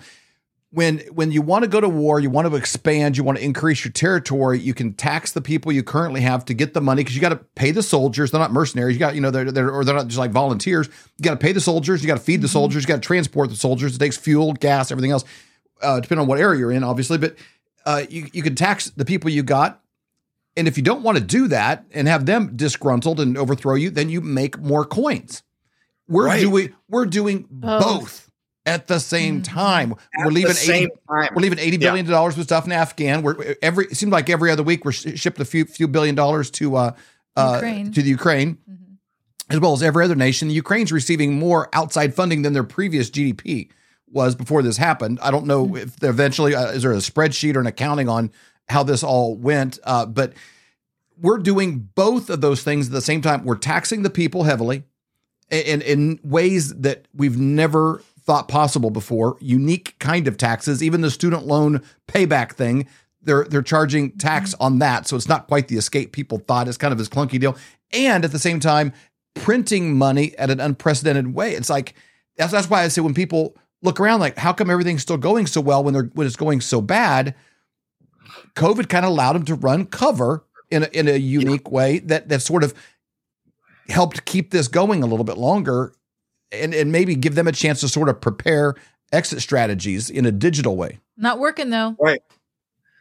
When 0.72 0.98
when 1.10 1.32
you 1.32 1.42
want 1.42 1.64
to 1.64 1.68
go 1.68 1.80
to 1.80 1.88
war, 1.88 2.20
you 2.20 2.30
want 2.30 2.46
to 2.48 2.54
expand, 2.54 3.16
you 3.16 3.24
want 3.24 3.38
to 3.38 3.44
increase 3.44 3.84
your 3.84 3.90
territory, 3.90 4.60
you 4.60 4.72
can 4.72 4.92
tax 4.92 5.32
the 5.32 5.40
people 5.40 5.72
you 5.72 5.82
currently 5.82 6.20
have 6.20 6.44
to 6.44 6.54
get 6.54 6.74
the 6.74 6.80
money 6.80 7.02
because 7.02 7.16
you 7.16 7.20
got 7.20 7.30
to 7.30 7.40
pay 7.56 7.72
the 7.72 7.82
soldiers. 7.82 8.30
They're 8.30 8.40
not 8.40 8.52
mercenaries. 8.52 8.94
You 8.94 9.00
got 9.00 9.16
you 9.16 9.20
know 9.20 9.32
they're, 9.32 9.50
they're 9.50 9.72
or 9.72 9.84
they're 9.84 9.96
not 9.96 10.06
just 10.06 10.18
like 10.18 10.30
volunteers. 10.30 10.86
You 10.86 11.24
got 11.24 11.32
to 11.32 11.44
pay 11.44 11.50
the 11.50 11.60
soldiers. 11.60 12.02
You 12.02 12.06
got 12.06 12.18
to 12.18 12.22
feed 12.22 12.40
the 12.40 12.46
mm-hmm. 12.46 12.52
soldiers. 12.52 12.84
You 12.84 12.86
got 12.86 13.02
to 13.02 13.06
transport 13.06 13.50
the 13.50 13.56
soldiers. 13.56 13.96
It 13.96 13.98
takes 13.98 14.16
fuel, 14.16 14.52
gas, 14.52 14.92
everything 14.92 15.10
else, 15.10 15.24
uh, 15.82 16.00
depending 16.00 16.22
on 16.22 16.28
what 16.28 16.38
area 16.40 16.58
you're 16.60 16.72
in, 16.72 16.84
obviously. 16.84 17.18
But 17.18 17.36
uh, 17.86 18.02
you 18.08 18.28
you 18.32 18.42
can 18.42 18.54
tax 18.54 18.90
the 18.90 19.04
people 19.04 19.30
you 19.30 19.42
got, 19.42 19.80
and 20.56 20.68
if 20.68 20.76
you 20.76 20.82
don't 20.82 21.02
want 21.02 21.18
to 21.18 21.24
do 21.24 21.48
that 21.48 21.84
and 21.92 22.06
have 22.08 22.26
them 22.26 22.56
disgruntled 22.56 23.20
and 23.20 23.36
overthrow 23.38 23.74
you, 23.74 23.90
then 23.90 24.08
you 24.08 24.20
make 24.20 24.58
more 24.58 24.84
coins. 24.84 25.42
We're 26.08 26.26
Right. 26.26 26.40
doing 26.40 26.74
we're 26.88 27.06
doing 27.06 27.46
Both. 27.50 27.82
both, 27.82 28.30
at 28.66 28.86
the 28.88 28.98
same 29.00 29.40
Mhm. 29.40 29.44
time. 29.44 29.92
At 30.18 30.26
we're 30.26 30.32
leaving 30.32 30.48
the 30.48 30.54
same 30.54 30.82
80, 30.84 30.92
time. 31.08 31.28
we're 31.34 31.42
leaving 31.42 31.58
eighty 31.58 31.76
Yeah. 31.76 31.88
billion 31.90 32.06
dollars 32.06 32.36
with 32.36 32.46
stuff 32.46 32.66
in 32.66 32.72
Afghan. 32.72 33.22
We're 33.22 33.54
every 33.62 33.86
it 33.86 33.96
seems 33.96 34.12
like 34.12 34.28
every 34.28 34.50
other 34.50 34.62
week 34.62 34.84
we're 34.84 34.92
sh- 34.92 35.14
shipped 35.14 35.40
a 35.40 35.44
few 35.44 35.64
few 35.64 35.86
billion 35.88 36.14
dollars 36.14 36.50
to 36.52 36.76
uh, 36.76 36.92
uh 37.36 37.60
to 37.60 37.90
the 38.02 38.08
Ukraine 38.10 38.58
Mhm. 38.68 38.96
as 39.48 39.60
well 39.60 39.72
as 39.72 39.82
every 39.84 40.04
other 40.04 40.16
nation. 40.16 40.48
The 40.48 40.54
Ukraine's 40.54 40.90
receiving 40.92 41.38
more 41.38 41.68
outside 41.72 42.12
funding 42.14 42.42
than 42.42 42.52
their 42.52 42.64
previous 42.64 43.08
GDP 43.08 43.70
was 44.10 44.34
before 44.34 44.62
this 44.62 44.76
happened. 44.76 45.18
I 45.22 45.30
don't 45.30 45.46
know 45.46 45.76
if 45.76 46.02
eventually 46.02 46.54
uh, 46.54 46.72
is 46.72 46.82
there 46.82 46.92
a 46.92 46.96
spreadsheet 46.96 47.56
or 47.56 47.60
an 47.60 47.66
accounting 47.66 48.08
on 48.08 48.30
how 48.68 48.82
this 48.82 49.02
all 49.02 49.34
went, 49.36 49.78
uh, 49.84 50.06
but 50.06 50.32
we're 51.20 51.38
doing 51.38 51.90
both 51.94 52.30
of 52.30 52.40
those 52.40 52.62
things 52.62 52.86
at 52.86 52.92
the 52.92 53.00
same 53.00 53.20
time. 53.20 53.44
We're 53.44 53.56
taxing 53.56 54.02
the 54.02 54.10
people 54.10 54.44
heavily 54.44 54.84
in 55.50 55.82
in 55.82 56.20
ways 56.22 56.74
that 56.74 57.06
we've 57.14 57.38
never 57.38 58.02
thought 58.22 58.48
possible 58.48 58.90
before. 58.90 59.36
Unique 59.40 59.96
kind 59.98 60.28
of 60.28 60.36
taxes, 60.36 60.82
even 60.82 61.00
the 61.00 61.10
student 61.10 61.46
loan 61.46 61.82
payback 62.08 62.52
thing. 62.52 62.86
They're 63.22 63.44
they're 63.44 63.62
charging 63.62 64.12
tax 64.12 64.54
on 64.60 64.78
that, 64.78 65.06
so 65.06 65.16
it's 65.16 65.28
not 65.28 65.46
quite 65.46 65.68
the 65.68 65.76
escape 65.76 66.12
people 66.12 66.38
thought. 66.38 66.68
It's 66.68 66.78
kind 66.78 66.92
of 66.92 66.98
this 66.98 67.08
clunky 67.08 67.38
deal, 67.38 67.56
and 67.92 68.24
at 68.24 68.32
the 68.32 68.38
same 68.38 68.60
time, 68.60 68.92
printing 69.34 69.96
money 69.96 70.36
at 70.38 70.50
an 70.50 70.60
unprecedented 70.60 71.34
way. 71.34 71.54
It's 71.54 71.68
like 71.68 71.94
that's 72.36 72.52
that's 72.52 72.70
why 72.70 72.82
I 72.82 72.88
say 72.88 73.02
when 73.02 73.14
people 73.14 73.56
look 73.82 74.00
around, 74.00 74.20
like 74.20 74.38
how 74.38 74.52
come 74.52 74.70
everything's 74.70 75.02
still 75.02 75.16
going 75.16 75.46
so 75.46 75.60
well 75.60 75.82
when 75.82 75.94
they're 75.94 76.10
when 76.14 76.26
it's 76.26 76.36
going 76.36 76.60
so 76.60 76.80
bad? 76.80 77.34
COVID 78.54 78.88
kind 78.88 79.04
of 79.04 79.10
allowed 79.10 79.34
them 79.34 79.44
to 79.46 79.54
run 79.54 79.86
cover 79.86 80.44
in 80.70 80.84
a, 80.84 80.86
in 80.86 81.08
a 81.08 81.16
unique 81.16 81.70
way 81.70 81.98
that 82.00 82.28
that 82.28 82.42
sort 82.42 82.64
of 82.64 82.74
helped 83.88 84.24
keep 84.24 84.50
this 84.50 84.68
going 84.68 85.02
a 85.02 85.06
little 85.06 85.24
bit 85.24 85.36
longer 85.36 85.92
and, 86.52 86.74
and 86.74 86.92
maybe 86.92 87.14
give 87.14 87.34
them 87.34 87.48
a 87.48 87.52
chance 87.52 87.80
to 87.80 87.88
sort 87.88 88.08
of 88.08 88.20
prepare 88.20 88.74
exit 89.12 89.40
strategies 89.40 90.10
in 90.10 90.26
a 90.26 90.32
digital 90.32 90.76
way. 90.76 90.98
Not 91.16 91.38
working 91.38 91.70
though. 91.70 91.96
Right. 91.98 92.22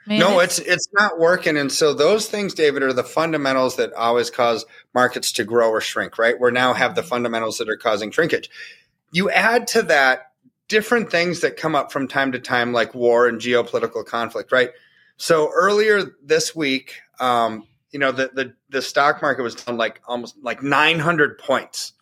Man, 0.08 0.20
no, 0.20 0.40
it's 0.40 0.58
it's 0.58 0.88
not 0.94 1.20
working, 1.20 1.56
and 1.56 1.72
so 1.72 1.94
those 1.94 2.28
things, 2.28 2.56
David, 2.56 2.82
are 2.82 2.94
the 2.94 3.04
fundamentals 3.04 3.76
that 3.76 3.94
always 3.94 4.32
cause 4.32 4.66
markets 4.96 5.32
to 5.34 5.44
grow 5.44 5.70
or 5.70 5.82
shrink. 5.82 6.18
Right? 6.18 6.40
We 6.40 6.50
now 6.50 6.74
have 6.74 6.96
the 6.96 7.02
mm-hmm. 7.02 7.10
fundamentals 7.10 7.60
that 7.60 7.70
are 7.70 7.78
causing 7.78 8.10
shrinkage. 8.10 8.50
You 9.12 9.30
add 9.30 9.68
to 9.68 9.84
that 9.84 10.29
different 10.70 11.12
things 11.12 11.42
that 11.42 11.58
come 11.58 11.76
up 11.76 11.92
from 11.92 12.08
time 12.08 12.32
to 12.32 12.40
time, 12.40 12.72
like 12.72 12.96
war 12.96 13.28
and 13.28 13.42
geopolitical 13.42 14.06
conflict. 14.06 14.52
Right? 14.52 14.72
So 15.18 15.52
earlier 15.54 16.16
this 16.24 16.56
week, 16.56 17.02
um, 17.20 17.68
you 17.92 18.00
know, 18.00 18.12
the, 18.14 18.32
the 18.34 18.54
the 18.70 18.82
stock 18.82 19.22
market 19.22 19.44
was 19.44 19.56
down 19.56 19.76
like 19.78 20.00
almost 20.08 20.36
like 20.42 20.64
900 20.64 21.38
points 21.38 21.94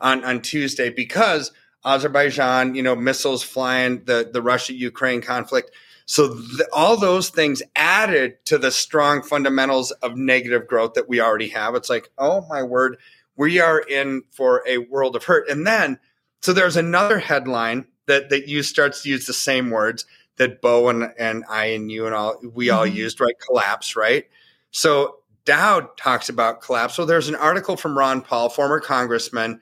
on 0.00 0.24
on 0.24 0.40
Tuesday 0.40 0.90
because 0.90 1.50
Azerbaijan, 1.84 2.74
you 2.74 2.82
know, 2.82 2.94
missiles 2.94 3.42
flying, 3.42 4.04
the 4.04 4.30
the 4.32 4.42
Russia 4.42 4.74
Ukraine 4.74 5.20
conflict. 5.20 5.72
So 6.04 6.34
th- 6.34 6.68
all 6.72 6.96
those 6.96 7.30
things 7.30 7.62
added 7.74 8.44
to 8.46 8.58
the 8.58 8.70
strong 8.70 9.22
fundamentals 9.22 9.90
of 9.90 10.16
negative 10.16 10.66
growth 10.66 10.94
that 10.94 11.08
we 11.08 11.20
already 11.20 11.48
have. 11.48 11.74
It's 11.74 11.88
like, 11.88 12.10
oh 12.18 12.44
my 12.48 12.62
word, 12.62 12.98
we 13.36 13.60
are 13.60 13.80
in 13.80 14.22
for 14.30 14.62
a 14.68 14.78
world 14.78 15.16
of 15.16 15.24
hurt. 15.24 15.48
And 15.48 15.66
then, 15.66 15.98
so 16.40 16.52
there's 16.52 16.76
another 16.76 17.18
headline 17.18 17.86
that 18.06 18.30
that 18.30 18.48
you 18.48 18.62
starts 18.62 19.02
to 19.02 19.08
use 19.10 19.26
the 19.26 19.32
same 19.32 19.70
words 19.70 20.06
that 20.36 20.60
Bo 20.60 20.88
and, 20.88 21.12
and 21.18 21.44
I 21.48 21.66
and 21.66 21.90
you 21.90 22.06
and 22.06 22.14
all 22.14 22.40
we 22.54 22.70
all 22.70 22.86
Mhm. 22.86 22.94
used, 22.94 23.20
right? 23.20 23.38
Collapse, 23.38 23.96
right? 23.96 24.26
So 24.70 25.18
Dowd 25.44 25.96
talks 25.96 26.28
about 26.28 26.60
collapse. 26.62 26.94
So 26.94 27.04
there's 27.04 27.28
an 27.28 27.34
article 27.34 27.76
from 27.76 27.98
Ron 27.98 28.22
Paul, 28.22 28.48
former 28.48 28.80
congressman, 28.80 29.60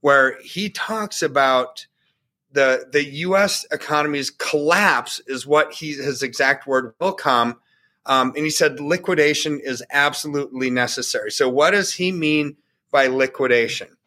where 0.00 0.38
he 0.42 0.70
talks 0.70 1.22
about 1.22 1.86
the 2.52 2.86
the 2.90 3.04
U.S. 3.04 3.66
economy's 3.70 4.30
collapse 4.30 5.20
is 5.26 5.46
what 5.46 5.72
he 5.74 5.92
his 5.92 6.22
exact 6.22 6.66
word 6.66 6.94
will 7.00 7.12
come, 7.12 7.60
um, 8.06 8.32
and 8.36 8.44
he 8.44 8.50
said 8.50 8.80
liquidation 8.80 9.60
is 9.60 9.82
absolutely 9.90 10.70
necessary. 10.70 11.30
So 11.30 11.48
what 11.50 11.72
does 11.72 11.92
he 11.92 12.10
mean 12.10 12.56
by 12.90 13.08
liquidation? 13.08 13.97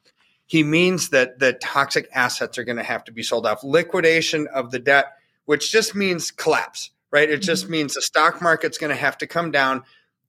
He 0.51 0.65
means 0.65 1.11
that 1.11 1.39
the 1.39 1.53
toxic 1.53 2.09
assets 2.13 2.57
are 2.57 2.65
going 2.65 2.75
to 2.75 2.83
have 2.83 3.05
to 3.05 3.13
be 3.13 3.23
sold 3.23 3.45
off. 3.45 3.63
Liquidation 3.63 4.47
of 4.53 4.69
the 4.69 4.79
debt, 4.79 5.05
which 5.45 5.71
just 5.71 5.95
means 5.95 6.29
collapse, 6.29 6.89
right? 7.09 7.29
It 7.29 7.37
just 7.37 7.63
mm-hmm. 7.63 7.71
means 7.71 7.93
the 7.93 8.01
stock 8.01 8.41
market's 8.41 8.77
going 8.77 8.89
to 8.89 9.01
have 9.01 9.17
to 9.19 9.27
come 9.27 9.51
down. 9.51 9.83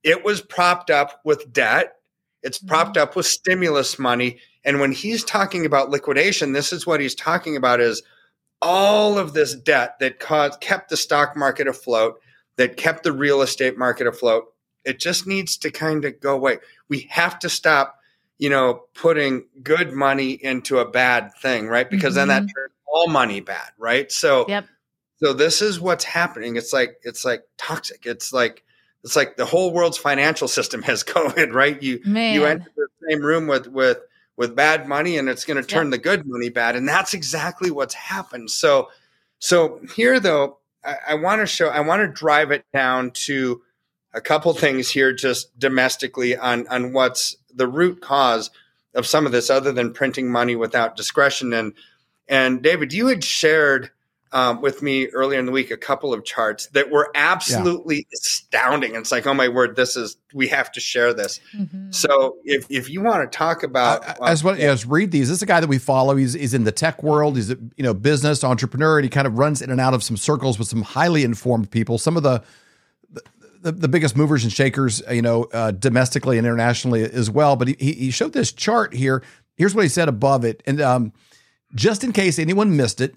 It 0.05 0.25
was 0.25 0.41
propped 0.41 0.91
up 0.91 1.21
with 1.25 1.53
debt. 1.53 1.97
It's 2.41 2.57
propped 2.57 2.95
mm-hmm. 2.95 3.03
up 3.03 3.17
with 3.17 3.27
stimulus 3.27 3.99
money. 3.99 4.39
And 4.65 4.79
when 4.79 4.93
he's 4.93 5.25
talking 5.25 5.67
about 5.67 5.91
liquidation, 5.91 6.53
this 6.53 6.73
is 6.73 6.87
what 6.87 7.01
he's 7.01 7.17
talking 7.17 7.57
about 7.57 7.81
is 7.81 8.05
all 8.61 9.19
of 9.19 9.33
this 9.33 9.57
debt 9.57 9.99
that 9.99 10.21
caused, 10.21 10.61
kept 10.61 10.89
the 10.89 10.97
stock 10.97 11.37
market 11.37 11.67
afloat, 11.67 12.21
that 12.59 12.77
kept 12.77 13.03
the 13.03 13.11
real 13.11 13.43
estate 13.43 13.77
market 13.77 14.07
afloat. 14.07 14.45
It 14.85 15.01
just 15.01 15.27
needs 15.27 15.57
to 15.57 15.73
kind 15.73 16.05
of 16.05 16.21
go 16.21 16.37
away. 16.37 16.59
We 16.89 17.09
have 17.11 17.41
to 17.41 17.49
stop, 17.49 17.99
you 18.43 18.51
know, 18.51 18.83
putting 18.95 19.45
good 19.63 19.93
money 19.93 20.33
into 20.33 20.81
a 20.81 20.85
bad 20.85 21.33
thing, 21.41 21.69
right? 21.69 21.89
Because 21.89 22.17
then 22.17 22.27
that 22.27 22.43
Mhm. 22.43 22.53
turns 22.53 22.73
all 22.93 23.07
money 23.07 23.39
bad, 23.39 23.71
right? 23.79 24.11
So 24.11 24.47
Yep. 24.49 24.65
so 25.23 25.33
this 25.33 25.63
is 25.63 25.79
what's 25.79 26.03
happening. 26.03 26.57
It's 26.57 26.73
like 26.73 26.97
it's 27.05 27.25
like 27.25 27.45
toxic. 27.57 28.05
It's 28.05 28.33
like 28.33 28.65
it's 29.05 29.15
like 29.15 29.37
the 29.37 29.45
whole 29.45 29.73
world's 29.73 29.97
financial 29.97 30.49
system 30.49 30.83
has 30.91 31.05
COVID, 31.05 31.53
right? 31.53 31.81
You 31.81 32.01
Man. 32.05 32.35
you 32.35 32.45
enter 32.45 32.67
the 32.77 32.89
same 33.09 33.21
room 33.23 33.47
with 33.47 33.69
with 33.69 33.99
with 34.37 34.57
bad 34.57 34.89
money 34.89 35.19
and 35.19 35.29
it's 35.29 35.45
going 35.45 35.63
to 35.63 35.69
turn 35.69 35.91
the 35.91 35.99
good 35.99 36.27
money 36.27 36.49
bad 36.49 36.75
and 36.75 36.89
that's 36.89 37.15
exactly 37.15 37.71
what's 37.71 37.95
happened 37.95 38.51
so 38.51 38.89
so 39.39 39.79
here 39.95 40.19
though 40.19 40.57
i, 40.85 40.97
I 41.09 41.15
want 41.17 41.43
to 41.43 41.47
show 41.47 41.69
i 41.69 41.81
want 41.81 42.01
to 42.01 42.09
drive 42.09 42.51
it 42.51 42.65
down 42.73 43.11
to 43.27 43.61
a 44.15 44.23
couple 44.23 44.53
things 44.55 44.91
here 44.91 45.13
just 45.13 45.57
domestically 45.59 46.35
on 46.35 46.67
on 46.69 46.95
what's 46.95 47.37
the 47.55 47.67
root 47.67 48.01
cause 48.01 48.51
of 48.95 49.07
some 49.07 49.27
of 49.27 49.33
this 49.33 49.51
other 49.51 49.73
than 49.73 49.93
printing 49.93 50.31
money 50.31 50.57
without 50.57 50.97
discretion 50.97 51.53
and 51.53 51.73
and 52.29 52.63
david 52.63 52.93
you 52.93 53.07
had 53.07 53.25
shared 53.25 53.91
um, 54.33 54.63
with 54.63 54.83
me 54.83 55.09
earlier 55.09 55.39
in 55.39 55.47
the 55.47 55.53
week 55.53 55.71
a 55.71 55.77
couple 55.77 56.15
of 56.15 56.25
charts 56.25 56.67
that 56.69 56.91
were 56.91 57.11
absolutely 57.15 58.07
astounding. 58.15 58.95
It's 58.95 59.13
like, 59.13 59.27
oh 59.27 59.35
my 59.35 59.49
word, 59.49 59.77
this 59.77 59.97
is 59.97 60.17
we 60.33 60.49
have 60.49 60.73
to 60.73 60.81
share 60.81 61.13
this. 61.13 61.39
Mhm. 61.55 61.95
So 61.95 62.37
if 62.45 62.67
if 62.71 62.89
you 62.89 63.03
want 63.03 63.31
to 63.31 63.37
talk 63.37 63.63
about, 63.63 64.07
I, 64.09 64.17
I 64.23 64.31
just 64.31 64.43
want 64.43 64.59
to 64.59 64.63
just 64.65 64.87
read 64.87 65.11
these. 65.11 65.29
This 65.29 65.39
is 65.39 65.43
a 65.43 65.47
guy 65.47 65.61
that 65.61 65.69
we 65.69 65.79
follow. 65.79 66.17
He's 66.17 66.33
he's 66.33 66.55
in 66.55 66.65
the 66.65 66.73
tech 66.73 67.03
world. 67.03 67.37
He's 67.37 67.51
a 67.51 67.59
you 67.77 67.85
know 67.85 67.93
business 67.93 68.43
entrepreneur, 68.43 68.99
and 68.99 69.05
he 69.05 69.11
kind 69.11 69.27
of 69.27 69.39
runs 69.39 69.61
in 69.61 69.71
and 69.71 69.81
out 69.81 69.93
of 69.93 70.03
some 70.03 70.17
circles 70.17 70.59
with 70.59 70.69
some 70.69 70.83
highly 70.83 71.25
informed 71.25 71.71
people. 71.71 71.99
Some 71.99 72.17
of 72.17 72.23
the 72.23 72.43
the, 73.63 73.73
the 73.73 73.89
biggest 73.89 74.17
movers 74.17 74.43
and 74.43 74.53
shakers, 74.53 75.03
you 75.11 75.23
know, 75.23 75.45
uh, 75.53 75.71
domestically 75.71 76.37
and 76.37 76.47
internationally 76.47 77.03
as 77.05 77.31
well. 77.31 77.57
But 77.57 77.69
he 77.69 77.93
he 77.93 78.11
showed 78.11 78.33
this 78.33 78.53
chart 78.53 78.93
here. 78.93 79.23
Here's 79.57 79.75
what 79.75 79.83
he 79.83 79.89
said 79.89 80.09
above 80.09 80.45
it, 80.45 80.63
and 80.67 80.81
um, 80.81 81.13
just 81.75 82.05
in 82.05 82.13
case 82.13 82.39
anyone 82.39 82.77
missed 82.77 83.01
it, 83.01 83.15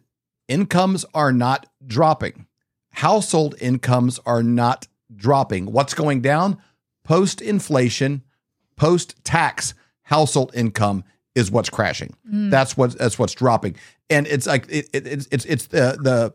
incomes 0.48 1.06
are 1.14 1.34
not 1.34 1.66
dropping. 1.86 2.46
Household 2.92 3.56
incomes 3.60 4.20
are 4.26 4.44
not 4.44 4.88
dropping. 5.16 5.72
What's 5.72 5.94
going 5.94 6.22
down? 6.22 6.62
Post 7.04 7.42
inflation, 7.42 8.24
post 8.76 9.16
tax 9.24 9.74
household 10.04 10.52
income 10.54 11.04
is 11.34 11.52
what's 11.52 11.70
crashing. 11.70 12.16
That's 12.50 12.78
what 12.78 12.98
that's 12.98 13.18
what's 13.18 13.34
dropping, 13.34 13.76
and 14.10 14.28
it's 14.28 14.46
like 14.46 14.68
it, 14.70 14.90
it, 14.94 15.08
it's 15.08 15.28
it's 15.32 15.46
it's 15.46 15.68
the 15.68 15.98
the 16.00 16.34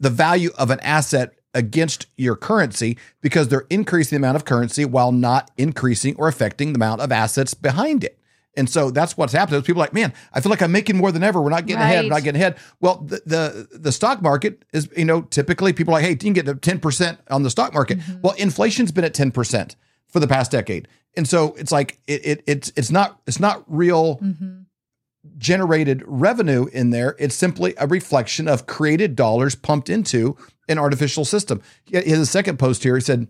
the 0.00 0.10
value 0.10 0.50
of 0.58 0.70
an 0.70 0.80
asset 0.80 1.37
against 1.54 2.06
your 2.16 2.36
currency 2.36 2.96
because 3.20 3.48
they're 3.48 3.66
increasing 3.70 4.16
the 4.16 4.20
amount 4.26 4.36
of 4.36 4.44
currency 4.44 4.84
while 4.84 5.12
not 5.12 5.50
increasing 5.56 6.14
or 6.16 6.28
affecting 6.28 6.72
the 6.72 6.76
amount 6.76 7.00
of 7.00 7.10
assets 7.10 7.54
behind 7.54 8.04
it. 8.04 8.18
And 8.56 8.68
so 8.68 8.90
that's 8.90 9.16
what's 9.16 9.32
happening. 9.32 9.62
People 9.62 9.80
are 9.82 9.84
like, 9.84 9.92
man, 9.94 10.12
I 10.32 10.40
feel 10.40 10.50
like 10.50 10.62
I'm 10.62 10.72
making 10.72 10.96
more 10.96 11.12
than 11.12 11.22
ever. 11.22 11.40
We're 11.40 11.50
not 11.50 11.66
getting 11.66 11.80
ahead. 11.82 12.04
We're 12.04 12.10
not 12.10 12.24
getting 12.24 12.40
ahead. 12.40 12.56
Well, 12.80 12.96
the, 13.06 13.22
the 13.24 13.78
the 13.78 13.92
stock 13.92 14.20
market 14.20 14.64
is, 14.72 14.88
you 14.96 15.04
know, 15.04 15.22
typically 15.22 15.72
people 15.72 15.92
are 15.94 15.98
like, 15.98 16.04
hey, 16.04 16.10
you 16.10 16.16
can 16.16 16.32
get 16.32 16.46
to 16.46 16.54
10% 16.54 17.18
on 17.30 17.44
the 17.44 17.50
stock 17.50 17.72
market. 17.72 17.98
Well, 18.20 18.34
inflation's 18.36 18.90
been 18.90 19.04
at 19.04 19.14
10% 19.14 19.76
for 20.08 20.18
the 20.18 20.26
past 20.26 20.50
decade. 20.50 20.88
And 21.16 21.28
so 21.28 21.54
it's 21.54 21.70
like 21.70 21.98
it, 22.08 22.26
it 22.26 22.44
it's 22.46 22.72
it's 22.76 22.90
not 22.90 23.20
it's 23.26 23.38
not 23.40 23.62
real 23.68 24.16
Mhm. 24.18 24.64
generated 25.36 26.02
revenue 26.06 26.66
in 26.72 26.90
there. 26.90 27.14
It's 27.18 27.34
simply 27.34 27.74
a 27.78 27.86
reflection 27.86 28.48
of 28.48 28.66
created 28.66 29.14
dollars 29.16 29.54
pumped 29.54 29.88
into 29.88 30.36
an 30.68 30.78
artificial 30.78 31.24
system. 31.24 31.62
He 31.84 31.96
has 31.96 32.18
a 32.18 32.26
second 32.26 32.58
post 32.58 32.82
here. 32.82 32.94
He 32.94 33.00
said, 33.00 33.28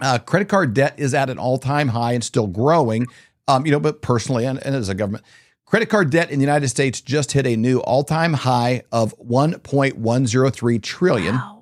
uh, 0.00 0.18
credit 0.18 0.48
card 0.48 0.74
debt 0.74 0.94
is 0.96 1.14
at 1.14 1.30
an 1.30 1.38
all 1.38 1.58
time 1.58 1.88
high 1.88 2.12
and 2.12 2.24
still 2.24 2.46
growing. 2.46 3.06
Um, 3.48 3.66
you 3.66 3.72
know, 3.72 3.80
but 3.80 4.00
personally 4.02 4.44
and, 4.46 4.64
and 4.64 4.74
as 4.74 4.88
a 4.88 4.94
government, 4.94 5.24
credit 5.66 5.86
card 5.86 6.10
debt 6.10 6.30
in 6.30 6.38
the 6.38 6.44
United 6.44 6.68
States 6.68 7.00
just 7.00 7.32
hit 7.32 7.46
a 7.46 7.56
new 7.56 7.78
all 7.80 8.04
time 8.04 8.32
high 8.32 8.82
of 8.92 9.14
1.103 9.18 10.82
trillion. 10.82 11.34
Wow. 11.34 11.56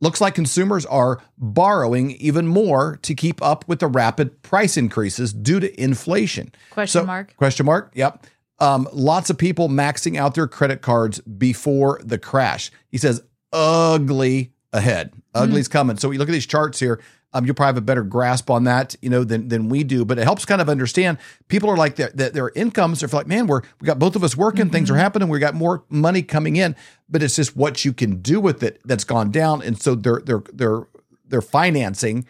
Looks 0.00 0.20
like 0.20 0.34
consumers 0.34 0.84
are 0.86 1.22
borrowing 1.38 2.10
even 2.12 2.48
more 2.48 2.98
to 3.02 3.14
keep 3.14 3.40
up 3.40 3.68
with 3.68 3.78
the 3.78 3.86
rapid 3.86 4.42
price 4.42 4.76
increases 4.76 5.32
due 5.32 5.60
to 5.60 5.80
inflation. 5.80 6.52
Question 6.70 7.02
So- 7.02 7.06
mark. 7.06 7.36
Question 7.36 7.66
mark. 7.66 7.92
Yep. 7.94 8.26
Um, 8.58 8.88
lots 8.92 9.28
of 9.30 9.38
people 9.38 9.68
maxing 9.68 10.16
out 10.16 10.34
their 10.34 10.46
credit 10.46 10.82
cards 10.82 11.20
before 11.20 12.00
the 12.04 12.18
crash. 12.18 12.70
He 12.90 12.98
says, 12.98 13.20
ugly 13.52 14.52
ahead. 14.72 15.12
Ugly's 15.34 15.68
coming. 15.68 15.96
So 15.96 16.08
we 16.08 16.18
look 16.18 16.28
at 16.28 16.32
these 16.32 16.46
charts 16.46 16.80
here. 16.80 17.00
Um, 17.34 17.46
you'll 17.46 17.54
probably 17.54 17.68
have 17.68 17.78
a 17.78 17.82
better 17.82 18.02
grasp 18.02 18.50
on 18.50 18.64
that, 18.64 18.94
you 19.00 19.08
know, 19.08 19.24
than 19.24 19.48
than 19.48 19.70
we 19.70 19.84
do. 19.84 20.04
But 20.04 20.18
it 20.18 20.24
helps 20.24 20.44
kind 20.44 20.60
of 20.60 20.68
understand. 20.68 21.16
People 21.48 21.70
are 21.70 21.76
like 21.76 21.96
their 21.96 22.10
their, 22.14 22.30
their 22.30 22.50
incomes 22.54 23.02
are 23.02 23.08
like, 23.08 23.26
man, 23.26 23.46
we're 23.46 23.62
we 23.80 23.86
got 23.86 23.98
both 23.98 24.16
of 24.16 24.22
us 24.22 24.36
working, 24.36 24.68
things 24.68 24.90
are 24.90 24.96
happening, 24.96 25.28
we 25.28 25.38
got 25.38 25.54
more 25.54 25.84
money 25.88 26.22
coming 26.22 26.56
in, 26.56 26.76
but 27.08 27.22
it's 27.22 27.36
just 27.36 27.56
what 27.56 27.86
you 27.86 27.94
can 27.94 28.20
do 28.20 28.38
with 28.38 28.62
it 28.62 28.80
that's 28.84 29.04
gone 29.04 29.30
down. 29.30 29.62
And 29.62 29.80
so 29.80 29.94
they're 29.94 30.20
they're 30.24 30.42
they're 30.52 30.86
they're 31.26 31.40
financing 31.40 32.26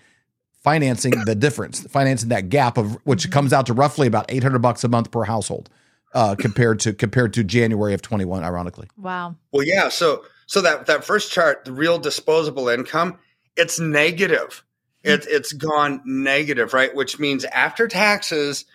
financing 0.62 1.12
the 1.25 1.35
difference, 1.35 1.81
financing 1.88 2.29
that 2.29 2.49
gap 2.49 2.79
of 2.79 2.95
which 3.05 3.29
comes 3.33 3.52
out 3.52 3.67
to 3.67 3.73
roughly 3.73 4.07
about 4.07 4.26
800 4.29 4.61
bucks 4.61 4.85
a 4.85 4.88
month 4.88 5.11
per 5.11 5.25
household 5.25 5.69
uh, 6.14 6.37
compared 6.38 6.81
to 6.81 6.93
compared 6.93 7.33
to 7.35 7.45
January 7.45 7.95
of 7.95 8.02
21 8.02 8.45
ironically. 8.45 8.88
Wow. 8.97 9.35
well, 9.50 9.67
yeah. 9.67 9.88
So 9.88 10.25
so 10.52 10.61
that 10.61 10.85
that 10.85 11.02
first 11.02 11.32
chart, 11.32 11.64
the 11.64 11.73
real 11.73 11.99
disposable 11.99 12.68
income, 12.68 13.18
it's 13.56 13.80
negative. 13.80 14.62
Hmm. 15.02 15.12
It, 15.12 15.26
it's 15.26 15.54
gone 15.54 16.02
negative, 16.04 16.75
right? 16.75 16.94
Which 16.94 17.18
means 17.18 17.47
after 17.47 17.88
taxes, 17.88 18.66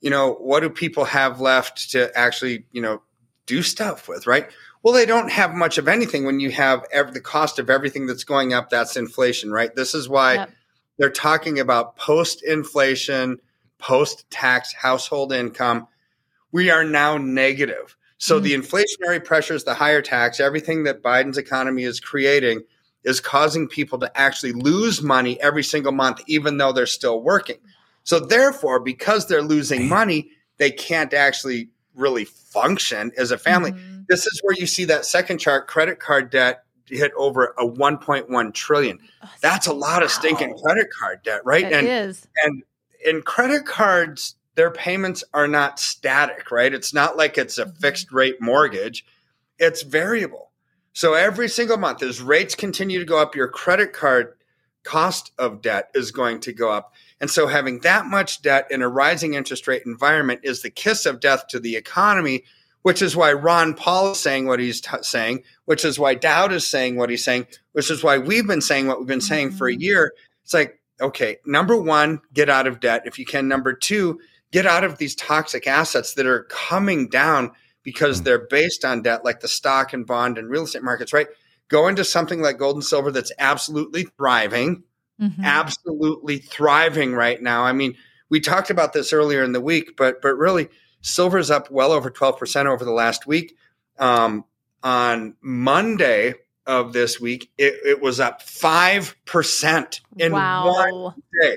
you 0.00 0.08
know, 0.08 0.32
what 0.32 0.60
do 0.60 0.70
people 0.70 1.04
have 1.04 1.38
left 1.38 1.90
to 1.90 2.10
actually, 2.16 2.64
you 2.72 2.80
know, 2.80 3.02
do 3.44 3.62
stuff 3.62 4.08
with, 4.08 4.26
right? 4.26 4.48
Well, 4.82 4.94
they 4.94 5.04
don't 5.04 5.30
have 5.30 5.52
much 5.52 5.76
of 5.76 5.88
anything 5.88 6.24
when 6.24 6.40
you 6.40 6.52
have 6.52 6.86
ev- 6.90 7.12
the 7.12 7.20
cost 7.20 7.58
of 7.58 7.68
everything 7.68 8.06
that's 8.06 8.24
going 8.24 8.54
up. 8.54 8.70
That's 8.70 8.96
inflation, 8.96 9.50
right? 9.50 9.74
This 9.76 9.94
is 9.94 10.08
why 10.08 10.34
Yep. 10.36 10.50
they're 10.96 11.10
talking 11.10 11.60
about 11.60 11.96
post 11.96 12.42
inflation, 12.44 13.40
post 13.76 14.24
tax 14.30 14.72
household 14.72 15.34
income. 15.34 15.86
We 16.50 16.70
are 16.70 16.82
now 16.82 17.18
negative. 17.18 17.94
So 18.18 18.40
Mm. 18.40 18.42
the 18.44 18.54
inflationary 18.54 19.24
pressures, 19.24 19.64
the 19.64 19.74
higher 19.74 20.00
tax, 20.02 20.40
everything 20.40 20.84
that 20.84 21.02
Biden's 21.02 21.38
economy 21.38 21.84
is 21.84 22.00
creating 22.00 22.62
is 23.04 23.20
causing 23.20 23.68
people 23.68 23.98
to 24.00 24.18
actually 24.18 24.52
lose 24.52 25.02
money 25.02 25.40
every 25.40 25.62
single 25.62 25.92
month, 25.92 26.20
even 26.26 26.56
though 26.58 26.72
they're 26.72 26.86
still 26.86 27.22
working. 27.22 27.58
So 28.04 28.18
therefore, 28.18 28.80
because 28.80 29.26
they're 29.28 29.42
losing 29.42 29.88
money, 29.88 30.30
they 30.58 30.70
can't 30.70 31.12
actually 31.12 31.68
really 31.94 32.24
function 32.24 33.12
as 33.16 33.30
a 33.30 33.38
family. 33.38 33.72
Mhm. 33.72 34.06
This 34.08 34.26
is 34.26 34.40
where 34.42 34.54
you 34.58 34.66
see 34.66 34.84
that 34.86 35.04
second 35.04 35.38
chart, 35.38 35.66
credit 35.66 36.00
card 36.00 36.30
debt 36.30 36.62
hit 36.86 37.12
over 37.16 37.54
a 37.58 37.66
1.1 37.66 38.52
trillion. 38.52 38.98
That's 39.40 39.66
a 39.66 39.72
lot 39.72 40.02
of 40.02 40.10
stinking 40.10 40.56
credit 40.62 40.88
card 40.98 41.22
debt, 41.24 41.40
right? 41.44 41.64
It 41.64 41.72
and 41.72 41.86
is. 41.88 42.26
and 42.44 42.62
in 43.04 43.22
credit 43.22 43.66
cards 43.66 44.36
their 44.56 44.70
payments 44.70 45.22
are 45.32 45.46
not 45.48 45.78
static 45.78 46.50
right 46.50 46.74
it's 46.74 46.92
not 46.92 47.16
like 47.16 47.38
it's 47.38 47.58
a 47.58 47.66
Mhm. 47.66 47.78
fixed 47.80 48.10
rate 48.12 48.40
mortgage 48.40 49.06
it's 49.58 49.82
variable 49.82 50.50
so 50.92 51.14
every 51.14 51.48
single 51.48 51.76
month 51.76 52.02
as 52.02 52.20
rates 52.20 52.54
continue 52.54 52.98
to 52.98 53.04
go 53.04 53.18
up 53.20 53.36
your 53.36 53.48
credit 53.48 53.92
card 53.92 54.34
cost 54.82 55.32
of 55.38 55.62
debt 55.62 55.90
is 55.94 56.10
going 56.10 56.40
to 56.40 56.52
go 56.52 56.70
up 56.70 56.92
and 57.20 57.30
so 57.30 57.46
having 57.46 57.80
that 57.80 58.06
much 58.06 58.42
debt 58.42 58.66
in 58.70 58.82
a 58.82 58.88
rising 58.88 59.34
interest 59.34 59.66
rate 59.66 59.82
environment 59.86 60.40
is 60.42 60.62
the 60.62 60.70
kiss 60.70 61.06
of 61.06 61.20
death 61.20 61.46
to 61.48 61.60
the 61.60 61.76
economy 61.76 62.44
which 62.82 63.02
is 63.02 63.16
why 63.16 63.32
Ron 63.32 63.74
Paul 63.74 64.12
is 64.12 64.20
saying 64.20 64.46
what 64.46 64.60
he's 64.60 64.80
t- 64.80 64.96
saying, 65.02 65.42
which 65.64 65.84
is 65.84 65.98
why 65.98 66.14
Dowd 66.14 66.52
is 66.52 66.64
saying 66.64 66.94
what 66.94 67.10
he's 67.10 67.24
saying, 67.24 67.48
which 67.72 67.90
is 67.90 68.04
why 68.04 68.16
we've 68.16 68.46
been 68.46 68.60
saying 68.60 68.86
what 68.86 69.00
we've 69.00 69.08
been 69.08 69.20
saying 69.20 69.50
for 69.50 69.66
a 69.66 69.74
Mhm. 69.74 69.80
year. 69.80 70.12
It's 70.44 70.54
like, 70.54 70.78
okay, 71.00 71.38
number 71.44 71.76
one, 71.76 72.20
get 72.32 72.48
out 72.48 72.68
of 72.68 72.78
debt 72.78 73.02
if 73.04 73.18
you 73.18 73.26
can. 73.26 73.48
Number 73.48 73.72
two, 73.72 74.20
get 74.52 74.66
out 74.66 74.84
of 74.84 74.98
these 74.98 75.14
toxic 75.14 75.66
assets 75.66 76.14
that 76.14 76.26
are 76.26 76.44
coming 76.44 77.08
down 77.08 77.50
because 77.82 78.20
Mm. 78.20 78.24
they're 78.24 78.46
based 78.48 78.84
on 78.84 79.02
debt, 79.02 79.24
like 79.24 79.40
the 79.40 79.48
stock 79.48 79.92
and 79.92 80.06
bond 80.06 80.38
and 80.38 80.50
real 80.50 80.64
estate 80.64 80.82
markets, 80.82 81.12
right? 81.12 81.28
Go 81.68 81.88
into 81.88 82.04
something 82.04 82.40
like 82.42 82.58
gold 82.58 82.76
and 82.76 82.84
silver 82.84 83.10
that's 83.10 83.32
absolutely 83.38 84.04
thriving 84.16 84.82
Mhm. 85.20 85.42
absolutely 85.44 86.38
thriving 86.38 87.14
right 87.14 87.40
now. 87.40 87.62
I 87.64 87.72
mean, 87.72 87.96
we 88.28 88.38
talked 88.38 88.68
about 88.68 88.92
this 88.92 89.14
earlier 89.14 89.42
in 89.42 89.52
the 89.52 89.60
week, 89.62 89.96
but 89.96 90.20
but 90.20 90.36
really, 90.36 90.68
silver's 91.00 91.50
up 91.50 91.70
well 91.70 91.90
over 91.92 92.10
twelve 92.10 92.38
percent 92.38 92.68
over 92.68 92.84
the 92.84 92.92
last 92.92 93.26
week. 93.26 93.56
Um, 93.98 94.44
on 94.82 95.34
Monday 95.40 96.34
of 96.66 96.92
this 96.92 97.18
week, 97.18 97.50
it, 97.56 97.74
it 97.84 98.02
was 98.02 98.20
up 98.20 98.42
five 98.42 99.16
percent 99.24 100.00
in 100.18 100.32
one 100.32 101.14
day. 101.40 101.56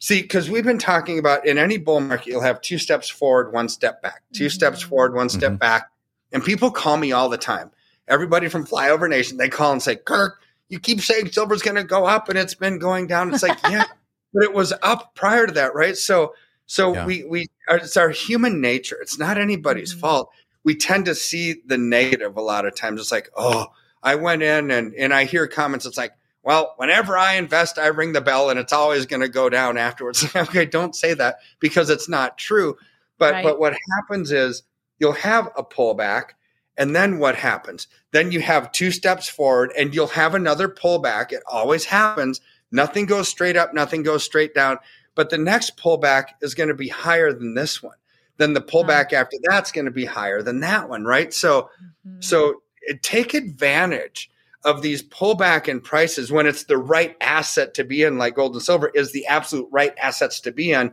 See, 0.00 0.22
because 0.22 0.48
we've 0.48 0.64
been 0.64 0.78
talking 0.78 1.18
about 1.18 1.44
in 1.46 1.58
any 1.58 1.76
bull 1.76 2.00
market, 2.00 2.28
you'll 2.28 2.40
have 2.40 2.60
two 2.60 2.78
steps 2.78 3.08
forward, 3.08 3.52
one 3.52 3.68
step 3.68 4.00
back, 4.00 4.22
2 4.32 4.46
Mhm. 4.46 4.50
steps 4.52 4.80
forward, 4.82 5.14
one 5.14 5.28
step 5.28 5.52
Mhm. 5.52 5.58
back. 5.58 5.90
And 6.32 6.44
people 6.44 6.70
call 6.70 6.96
me 6.96 7.10
all 7.10 7.28
the 7.28 7.38
time. 7.38 7.70
Everybody 8.06 8.48
from 8.48 8.64
Flyover 8.64 9.08
Nation, 9.08 9.38
they 9.38 9.48
call 9.48 9.72
and 9.72 9.82
say, 9.82 9.96
Kirk, 9.96 10.38
you 10.68 10.78
keep 10.78 11.00
saying 11.00 11.32
silver's 11.32 11.62
going 11.62 11.76
to 11.76 11.84
go 11.84 12.04
up 12.06 12.28
and 12.28 12.38
it's 12.38 12.54
been 12.54 12.78
going 12.78 13.06
down. 13.06 13.32
It's 13.34 13.42
like, 13.42 13.58
yeah, 13.68 13.84
but 14.34 14.42
it 14.44 14.54
was 14.54 14.72
up 14.82 15.14
prior 15.14 15.46
to 15.46 15.52
that, 15.54 15.74
right? 15.74 15.96
So, 15.96 16.34
so 16.66 16.94
Yeah. 16.94 17.04
we, 17.04 17.24
we, 17.24 17.46
it's 17.68 17.96
our 17.96 18.10
human 18.10 18.60
nature. 18.60 18.98
It's 19.00 19.18
not 19.18 19.36
anybody's 19.36 19.94
Mhm. 19.94 20.00
fault. 20.00 20.30
We 20.64 20.74
tend 20.76 21.06
to 21.06 21.14
see 21.14 21.62
the 21.66 21.78
negative 21.78 22.36
a 22.36 22.40
lot 22.42 22.66
of 22.66 22.76
times. 22.76 23.00
It's 23.00 23.10
like, 23.12 23.30
oh, 23.36 23.66
I 24.02 24.14
went 24.14 24.42
in 24.42 24.70
and, 24.70 24.94
and 24.94 25.12
I 25.12 25.24
hear 25.24 25.46
comments. 25.48 25.86
It's 25.86 25.98
like, 25.98 26.12
well, 26.48 26.72
whenever 26.78 27.18
I 27.18 27.34
invest, 27.34 27.78
I 27.78 27.88
ring 27.88 28.14
the 28.14 28.22
bell 28.22 28.48
and 28.48 28.58
it's 28.58 28.72
always 28.72 29.04
going 29.04 29.20
to 29.20 29.28
go 29.28 29.50
down 29.50 29.76
afterwards. 29.76 30.26
okay, 30.34 30.64
don't 30.64 30.96
say 30.96 31.12
that 31.12 31.40
because 31.60 31.90
it's 31.90 32.08
not 32.08 32.38
true. 32.38 32.74
But 33.18 33.34
Right. 33.34 33.44
but 33.44 33.60
what 33.60 33.76
happens 33.98 34.32
is 34.32 34.62
you'll 34.98 35.12
have 35.12 35.50
a 35.58 35.62
pullback 35.62 36.30
and 36.78 36.96
then 36.96 37.18
what 37.18 37.34
happens? 37.34 37.86
Then 38.12 38.32
you 38.32 38.40
have 38.40 38.72
two 38.72 38.90
steps 38.92 39.28
forward 39.28 39.72
and 39.76 39.94
you'll 39.94 40.06
have 40.06 40.34
another 40.34 40.70
pullback. 40.70 41.32
It 41.32 41.42
always 41.46 41.84
happens. 41.84 42.40
Nothing 42.72 43.04
goes 43.04 43.28
straight 43.28 43.58
up, 43.58 43.74
nothing 43.74 44.02
goes 44.02 44.24
straight 44.24 44.54
down. 44.54 44.78
But 45.14 45.28
the 45.28 45.36
next 45.36 45.76
pullback 45.76 46.28
is 46.40 46.54
going 46.54 46.70
to 46.70 46.74
be 46.74 46.88
higher 46.88 47.30
than 47.30 47.52
this 47.52 47.82
one. 47.82 47.96
Then 48.38 48.54
the 48.54 48.62
pullback 48.62 49.12
after 49.12 49.36
that's 49.42 49.70
going 49.70 49.84
to 49.84 49.90
be 49.90 50.06
higher 50.06 50.40
than 50.40 50.60
that 50.60 50.88
one, 50.88 51.04
right? 51.04 51.34
So 51.34 51.68
Mhm. 52.06 52.24
so 52.24 52.62
take 53.02 53.34
advantage 53.34 54.30
of 54.64 54.82
these 54.82 55.02
pullback 55.02 55.68
in 55.68 55.80
prices 55.80 56.32
when 56.32 56.46
it's 56.46 56.64
the 56.64 56.78
right 56.78 57.16
asset 57.20 57.74
to 57.74 57.84
be 57.84 58.02
in, 58.02 58.18
like 58.18 58.34
gold 58.34 58.54
and 58.54 58.62
silver 58.62 58.90
is 58.94 59.12
the 59.12 59.26
absolute 59.26 59.68
right 59.70 59.94
assets 60.02 60.40
to 60.40 60.52
be 60.52 60.72
in. 60.72 60.92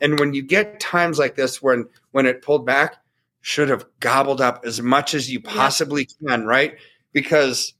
And 0.00 0.20
when 0.20 0.34
you 0.34 0.42
get 0.42 0.80
times 0.80 1.18
like 1.18 1.36
this, 1.36 1.62
when 1.62 1.86
when 2.10 2.26
it 2.26 2.42
pulled 2.42 2.66
back, 2.66 2.96
should 3.40 3.68
have 3.68 3.86
gobbled 4.00 4.40
up 4.40 4.64
as 4.66 4.82
much 4.82 5.14
as 5.14 5.30
you 5.30 5.40
possibly 5.40 6.08
can, 6.26 6.44
right? 6.44 6.76
Because 7.12 7.72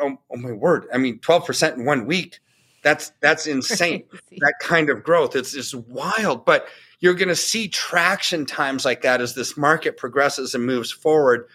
oh, 0.00 0.18
oh 0.30 0.36
my 0.36 0.52
word, 0.52 0.86
I 0.92 0.98
mean, 0.98 1.18
twelve 1.18 1.44
percent 1.44 1.76
in 1.76 1.84
one 1.84 2.06
week. 2.06 2.40
That's 2.82 3.12
that's 3.20 3.46
insane 3.48 4.04
that 4.38 4.54
kind 4.62 4.88
of 4.88 5.02
growth. 5.02 5.36
It's 5.36 5.52
just 5.52 5.74
wild, 5.74 6.46
but 6.46 6.66
you're 7.00 7.14
going 7.14 7.28
to 7.28 7.36
see 7.36 7.68
traction 7.68 8.46
times 8.46 8.84
like 8.84 9.02
that 9.02 9.20
as 9.20 9.34
this 9.34 9.56
market 9.56 9.96
progresses 9.96 10.54
and 10.54 10.64
moves 10.64 10.90
forward. 10.90 11.48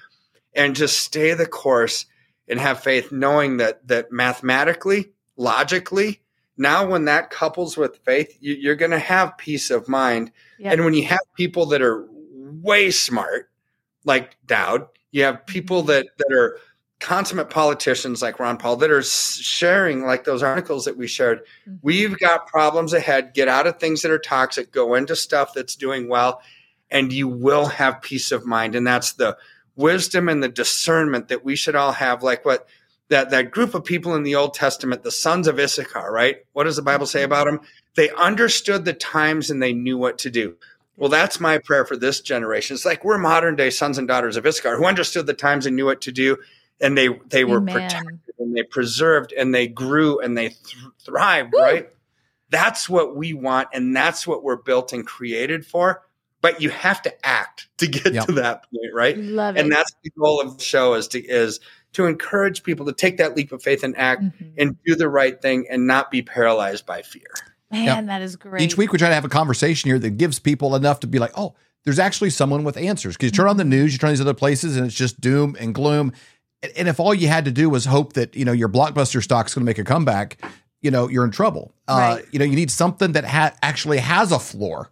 And 0.55 0.75
just 0.75 0.99
stay 0.99 1.33
the 1.33 1.47
course 1.47 2.05
and 2.47 2.59
have 2.59 2.83
faith, 2.83 3.11
knowing 3.11 3.57
that 3.57 3.87
that 3.87 4.11
mathematically, 4.11 5.11
logically, 5.37 6.21
now 6.57 6.85
when 6.87 7.05
that 7.05 7.29
couples 7.29 7.77
with 7.77 7.97
faith, 8.05 8.37
you, 8.39 8.53
you're 8.53 8.75
going 8.75 8.91
to 8.91 8.99
have 8.99 9.37
peace 9.37 9.71
of 9.71 9.87
mind. 9.87 10.31
Yep. 10.59 10.73
And 10.73 10.85
when 10.85 10.93
you 10.93 11.05
have 11.05 11.21
people 11.35 11.65
that 11.67 11.81
are 11.81 12.07
way 12.61 12.91
smart, 12.91 13.49
like 14.05 14.37
Dowd, 14.45 14.87
you 15.11 15.23
have 15.23 15.45
people 15.45 15.83
that 15.83 16.05
that 16.17 16.33
are 16.33 16.57
consummate 16.99 17.49
politicians 17.49 18.21
like 18.21 18.39
Ron 18.39 18.55
Paul 18.55 18.77
that 18.77 18.89
are 18.89 19.03
sharing 19.03 20.05
like 20.05 20.23
those 20.23 20.41
articles 20.41 20.85
that 20.85 20.95
we 20.95 21.05
shared. 21.07 21.41
Mhm. 21.67 21.79
We've 21.81 22.17
got 22.17 22.47
problems 22.47 22.93
ahead. 22.93 23.33
Get 23.33 23.49
out 23.49 23.67
of 23.67 23.77
things 23.77 24.01
that 24.01 24.11
are 24.11 24.19
toxic. 24.19 24.71
Go 24.71 24.93
into 24.95 25.15
stuff 25.15 25.53
that's 25.53 25.75
doing 25.75 26.07
well, 26.07 26.41
and 26.89 27.11
you 27.11 27.27
will 27.27 27.65
have 27.65 28.01
peace 28.01 28.31
of 28.31 28.45
mind. 28.45 28.75
And 28.75 28.87
that's 28.87 29.13
the 29.13 29.37
wisdom 29.75 30.29
and 30.29 30.43
the 30.43 30.49
discernment 30.49 31.27
that 31.29 31.43
we 31.43 31.55
should 31.55 31.75
all 31.75 31.93
have. 31.93 32.23
Like 32.23 32.45
what 32.45 32.67
that 33.09 33.29
that 33.31 33.51
group 33.51 33.73
of 33.73 33.83
people 33.83 34.15
in 34.15 34.23
the 34.23 34.35
Old 34.35 34.53
Testament, 34.53 35.03
the 35.03 35.11
sons 35.11 35.47
of 35.47 35.59
Issachar, 35.59 36.11
right? 36.11 36.37
What 36.53 36.63
does 36.65 36.75
the 36.75 36.81
Bible 36.81 37.05
say 37.05 37.23
about 37.23 37.45
them? 37.45 37.61
They 37.95 38.09
understood 38.11 38.85
the 38.85 38.93
times 38.93 39.49
and 39.49 39.61
they 39.61 39.73
knew 39.73 39.97
what 39.97 40.17
to 40.19 40.29
do. 40.29 40.55
Well, 40.95 41.09
that's 41.09 41.39
my 41.39 41.57
prayer 41.57 41.85
for 41.85 41.97
this 41.97 42.21
generation. 42.21 42.75
It's 42.75 42.85
like 42.85 43.03
we're 43.03 43.17
modern 43.17 43.55
day 43.55 43.69
sons 43.71 43.97
and 43.97 44.07
daughters 44.07 44.37
of 44.37 44.45
Issachar 44.45 44.77
who 44.77 44.85
understood 44.85 45.25
the 45.25 45.33
times 45.33 45.65
and 45.65 45.75
knew 45.75 45.85
what 45.85 46.01
to 46.01 46.11
do, 46.11 46.37
and 46.79 46.97
they 46.97 47.09
they 47.29 47.45
were 47.45 47.57
Amen. 47.57 47.73
protected 47.73 48.19
and 48.39 48.55
they 48.55 48.63
preserved 48.63 49.33
and 49.33 49.53
they 49.53 49.67
grew 49.67 50.19
and 50.19 50.37
they 50.37 50.49
th- 50.49 50.77
thrived. 50.99 51.53
Woo! 51.53 51.61
Right? 51.61 51.89
That's 52.49 52.87
what 52.87 53.15
we 53.15 53.33
want, 53.33 53.69
and 53.73 53.95
that's 53.95 54.27
what 54.27 54.43
we're 54.43 54.57
built 54.57 54.93
and 54.93 55.05
created 55.05 55.65
for. 55.65 56.03
But 56.43 56.61
you 56.61 56.69
have 56.69 57.01
to 57.03 57.25
act 57.25 57.69
to 57.79 57.87
get 57.87 58.13
Yep. 58.13 58.25
to 58.27 58.31
that 58.33 58.63
point, 58.69 58.93
right? 58.93 59.17
Love 59.17 59.57
it. 59.57 59.61
And 59.61 59.71
that's 59.71 59.91
the 60.03 60.11
goal 60.19 60.39
of 60.41 60.57
the 60.59 60.63
show 60.63 60.93
is 60.93 61.07
to 61.07 61.19
is 61.19 61.59
to 61.93 62.05
encourage 62.05 62.61
people 62.63 62.85
to 62.87 62.91
take 62.93 63.17
that 63.17 63.35
leap 63.35 63.51
of 63.51 63.63
faith 63.63 63.83
and 63.83 63.97
act 63.97 64.21
Mhm. 64.23 64.51
and 64.57 64.75
do 64.85 64.93
the 64.95 65.07
right 65.09 65.41
thing 65.41 65.65
and 65.71 65.87
not 65.87 66.11
be 66.11 66.21
paralyzed 66.21 66.85
by 66.85 67.01
fear. 67.01 67.27
Man, 67.71 68.05
that 68.07 68.21
is 68.21 68.35
great. 68.35 68.61
Each 68.61 68.77
week 68.77 68.91
we 68.91 68.99
try 68.99 69.07
to 69.09 69.15
have 69.15 69.25
a 69.25 69.29
conversation 69.29 69.89
here 69.89 69.97
that 69.99 70.11
gives 70.17 70.37
people 70.37 70.75
enough 70.75 70.99
to 70.99 71.07
be 71.07 71.17
like, 71.17 71.31
oh, 71.35 71.55
there's 71.85 71.99
actually 71.99 72.29
someone 72.29 72.63
with 72.63 72.77
answers. 72.77 73.15
Because 73.15 73.27
you 73.27 73.31
turn 73.31 73.47
on 73.47 73.57
the 73.57 73.63
news, 73.63 73.93
you 73.93 73.99
turn 73.99 74.09
on 74.09 74.13
these 74.13 74.21
other 74.21 74.33
places, 74.33 74.75
and 74.77 74.85
it's 74.85 74.95
just 74.95 75.19
doom 75.21 75.55
and 75.59 75.73
gloom. 75.73 76.13
And, 76.61 76.71
and 76.77 76.87
if 76.87 76.99
all 76.99 77.13
you 77.13 77.27
had 77.29 77.45
to 77.45 77.51
do 77.51 77.69
was 77.69 77.85
hope 77.85 78.13
that 78.13 78.35
you 78.35 78.43
know 78.45 78.51
your 78.51 78.69
blockbuster 78.69 79.23
stock's 79.23 79.53
going 79.55 79.61
to 79.63 79.69
make 79.69 79.77
a 79.79 79.83
comeback, 79.83 80.37
you 80.81 80.91
know 80.91 81.07
you're 81.07 81.25
in 81.25 81.31
trouble. 81.31 81.73
Uh, 81.87 82.19
you 82.31 82.39
know 82.39 82.45
you 82.45 82.55
need 82.55 82.69
something 82.71 83.13
that 83.13 83.23
ha- 83.25 83.53
actually 83.61 83.99
has 83.99 84.31
a 84.31 84.39
floor 84.39 84.89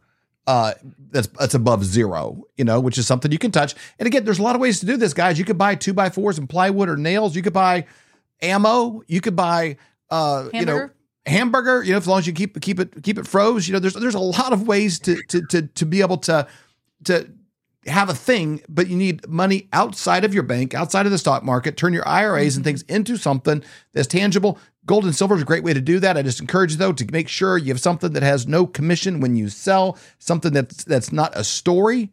uh, 0.48 0.74
that's 1.12 1.28
that's 1.28 1.54
above 1.54 1.84
zero. 1.86 2.44
You 2.58 2.66
know, 2.66 2.80
which 2.80 2.98
is 2.98 3.08
something 3.08 3.32
you 3.32 3.38
can 3.38 3.52
touch. 3.52 3.76
And 4.00 4.08
again, 4.08 4.26
there's 4.26 4.40
a 4.40 4.44
lot 4.44 4.56
of 4.56 4.62
ways 4.62 4.80
to 4.82 4.86
do 4.86 4.98
this, 4.98 5.14
guys. 5.14 5.38
You 5.38 5.46
could 5.46 5.58
buy 5.58 5.76
two 5.76 5.94
by 5.94 6.10
fours 6.10 6.38
and 6.38 6.50
plywood 6.50 6.90
or 6.90 6.98
nails. 6.98 7.36
You 7.36 7.42
could 7.42 7.54
buy 7.54 7.86
ammo. 8.42 9.02
You 9.08 9.22
could 9.22 9.36
buy 9.36 9.78
uh, 10.10 10.50
you 10.54 10.66
know 10.66 10.74
Hamburger? 10.74 10.96
hamburger 11.26 11.84
you 11.84 11.92
know 11.92 11.98
as 11.98 12.08
long 12.08 12.18
as 12.20 12.26
you 12.26 12.34
keep 12.34 12.60
keep 12.62 12.80
it 12.80 13.04
keep 13.04 13.20
it 13.20 13.28
froze 13.28 13.68
you 13.68 13.74
know 13.74 13.80
there's 13.80 13.94
there's 13.94 14.16
a 14.16 14.20
lot 14.20 14.52
of 14.52 14.68
ways 14.68 14.98
to 14.98 15.22
to 15.28 15.42
to 15.50 15.62
to 15.68 15.86
be 15.86 16.02
able 16.02 16.18
to 16.18 16.48
to 17.04 17.32
have 17.88 18.10
a 18.10 18.14
thing 18.14 18.62
but 18.70 18.88
you 18.88 18.96
need 18.96 19.28
money 19.28 19.68
outside 19.74 20.24
of 20.24 20.34
your 20.36 20.44
bank 20.44 20.76
outside 20.76 21.08
of 21.08 21.12
the 21.12 21.18
stock 21.18 21.44
market 21.44 21.78
turn 21.78 21.94
your 21.94 22.08
IRAs 22.08 22.56
and 22.56 22.64
mm-hmm. 22.64 22.70
things 22.70 22.82
into 22.84 23.18
something 23.18 23.64
that's 23.94 24.08
tangible. 24.08 24.60
Gold 24.86 25.06
and 25.06 25.16
silver 25.16 25.36
is 25.36 25.42
a 25.42 25.46
great 25.46 25.64
way 25.64 25.74
to 25.74 25.82
do 25.82 26.00
that. 26.00 26.18
I 26.18 26.22
just 26.22 26.42
encourage 26.42 26.72
you 26.72 26.78
though 26.78 26.94
to 26.94 27.12
make 27.12 27.28
sure 27.28 27.58
you 27.58 27.70
have 27.70 27.80
something 27.80 28.14
that 28.14 28.24
has 28.24 28.48
no 28.48 28.66
commission 28.66 29.20
when 29.20 29.36
you 29.36 29.50
sell 29.50 29.98
something 30.20 30.54
that's 30.54 30.84
that's 30.84 31.12
not 31.12 31.32
a 31.36 31.44
story 31.44 32.12